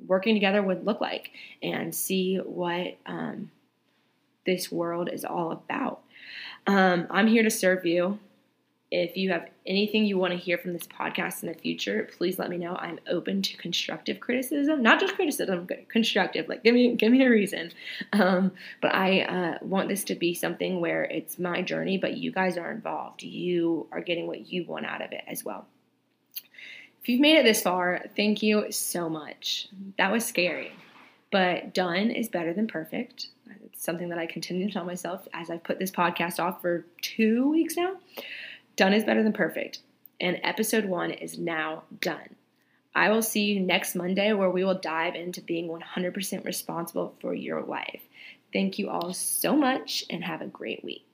working 0.08 0.36
together 0.36 0.62
would 0.62 0.86
look 0.86 1.02
like 1.02 1.32
and 1.62 1.94
see 1.94 2.38
what 2.38 2.98
um, 3.06 3.52
this 4.46 4.72
world 4.72 5.10
is 5.12 5.24
all 5.24 5.52
about. 5.52 6.02
Um, 6.68 7.08
I'm 7.10 7.28
here 7.28 7.44
to 7.44 7.50
serve 7.50 7.86
you. 7.86 8.20
If 8.92 9.16
you 9.16 9.32
have 9.32 9.48
anything 9.66 10.06
you 10.06 10.18
want 10.18 10.34
to 10.34 10.38
hear 10.38 10.58
from 10.58 10.74
this 10.74 10.86
podcast 10.86 11.44
in 11.44 11.50
the 11.50 11.58
future, 11.58 12.10
please 12.18 12.38
let 12.38 12.50
me 12.50 12.58
know. 12.58 12.76
I'm 12.76 13.00
open 13.08 13.42
to 13.42 13.56
constructive 13.56 14.20
criticism, 14.20 14.84
not 14.84 15.00
just 15.00 15.16
criticism, 15.16 15.66
constructive. 15.88 16.50
Like 16.50 16.62
give 16.62 16.74
me 16.74 16.96
give 16.96 17.10
me 17.10 17.24
a 17.24 17.30
reason. 17.30 17.72
Um, 18.12 18.52
but 18.82 18.94
I 18.94 19.22
uh, 19.22 19.58
want 19.62 19.88
this 19.88 20.04
to 20.06 20.16
be 20.16 20.34
something 20.34 20.82
where 20.82 21.06
it's 21.06 21.40
my 21.40 21.62
journey, 21.62 21.98
but 21.98 22.18
you 22.18 22.34
guys 22.34 22.58
are 22.58 22.70
involved. 22.70 23.24
You 23.24 23.88
are 23.94 24.02
getting 24.02 24.28
what 24.28 24.52
you 24.52 24.66
want 24.66 24.86
out 24.86 25.02
of 25.02 25.14
it 25.14 25.24
as 25.26 25.46
well. 25.46 25.68
If 27.02 27.08
you've 27.08 27.22
made 27.22 27.38
it 27.38 27.46
this 27.46 27.62
far, 27.62 28.04
thank 28.18 28.44
you 28.44 28.72
so 28.74 29.10
much. 29.10 29.70
That 29.98 30.12
was 30.12 30.26
scary, 30.26 30.74
but 31.32 31.74
done 31.74 32.12
is 32.12 32.28
better 32.28 32.54
than 32.54 32.68
perfect. 32.68 33.28
It's 33.66 33.84
something 33.84 34.10
that 34.10 34.20
I 34.20 34.26
continue 34.26 34.68
to 34.68 34.74
tell 34.74 34.86
myself 34.86 35.28
as 35.34 35.50
I've 35.50 35.64
put 35.64 35.80
this 35.80 35.92
podcast 35.92 36.40
off 36.40 36.62
for 36.62 36.86
two 37.02 37.50
weeks 37.50 37.76
now. 37.76 37.96
Done 38.76 38.94
is 38.94 39.04
better 39.04 39.24
than 39.24 39.34
perfect. 39.34 39.80
And 40.20 40.40
episode 40.44 40.86
one 40.86 41.12
is 41.12 41.38
now 41.38 41.84
done. 42.00 42.36
I 42.94 43.10
will 43.10 43.22
see 43.22 43.46
you 43.46 43.60
next 43.60 43.96
Monday 43.96 44.34
where 44.34 44.50
we 44.50 44.64
will 44.64 44.78
dive 44.78 45.16
into 45.16 45.42
being 45.42 45.70
100% 45.70 46.46
responsible 46.46 47.16
for 47.22 47.34
your 47.34 47.62
life. 47.62 48.02
Thank 48.52 48.78
you 48.78 48.90
all 48.90 49.14
so 49.14 49.56
much 49.56 50.04
and 50.10 50.24
have 50.24 50.42
a 50.42 50.48
great 50.48 50.84
week. 50.84 51.11